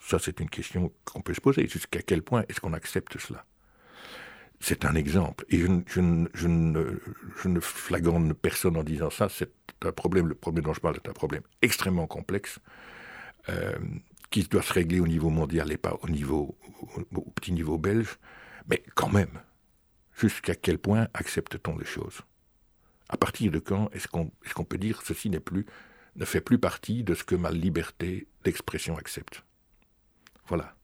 Ça, 0.00 0.18
c'est 0.18 0.40
une 0.40 0.50
question 0.50 0.92
qu'on 1.04 1.20
peut 1.20 1.34
se 1.34 1.40
poser. 1.40 1.66
Jusqu'à 1.66 2.02
quel 2.02 2.22
point 2.22 2.44
est-ce 2.48 2.60
qu'on 2.60 2.72
accepte 2.72 3.18
cela? 3.18 3.44
C'est 4.60 4.84
un 4.84 4.94
exemple. 4.94 5.46
Et 5.48 5.58
je, 5.58 5.68
ne, 6.00 6.26
je 6.34 8.32
personne 8.34 8.76
en 8.76 8.84
disant 8.84 9.10
ça. 9.10 9.28
C'est 9.28 9.52
un 9.82 9.92
problème, 9.92 10.28
le 10.28 10.34
problème 10.34 10.64
dont 10.66 10.74
je 10.74 10.80
parle 10.80 10.96
est 10.96 11.08
un 11.08 11.14
problème 11.14 11.42
extrêmement 11.62 12.06
complexe, 12.06 12.58
euh, 13.48 13.78
qui 14.30 14.44
doit 14.44 14.62
se 14.62 14.72
régler 14.72 15.00
au 15.00 15.08
niveau 15.08 15.30
mondial 15.30 15.72
et 15.72 15.78
pas 15.78 15.98
au, 16.02 16.08
niveau, 16.08 16.56
au, 17.14 17.30
petit 17.30 17.52
niveau 17.52 17.78
belge. 17.78 18.18
Mais 18.68 18.82
quand 18.94 19.08
même, 19.08 19.40
jusqu'à 20.16 20.54
quel 20.54 20.78
point 20.78 21.08
accepte-t-on 21.14 21.78
les 21.78 21.86
choses? 21.86 22.20
À 23.08 23.16
partir 23.16 23.50
de 23.50 23.58
quand 23.58 23.90
est-ce 23.92 24.06
qu'on 24.06 24.30
est 24.44 24.52
qu'on 24.52 24.64
peut 24.64 24.78
dire 24.78 25.02
ceci 25.02 25.30
n'est 25.30 25.40
plus, 25.40 25.66
ne 26.16 26.24
fait 26.24 26.40
plus 26.40 26.58
partie 26.58 27.02
de 27.02 27.14
ce 27.14 27.24
que 27.24 27.34
ma 27.34 27.50
liberté 27.50 28.28
d'expression 28.44 28.96
accepte? 28.98 29.42
Voilà. 30.46 30.76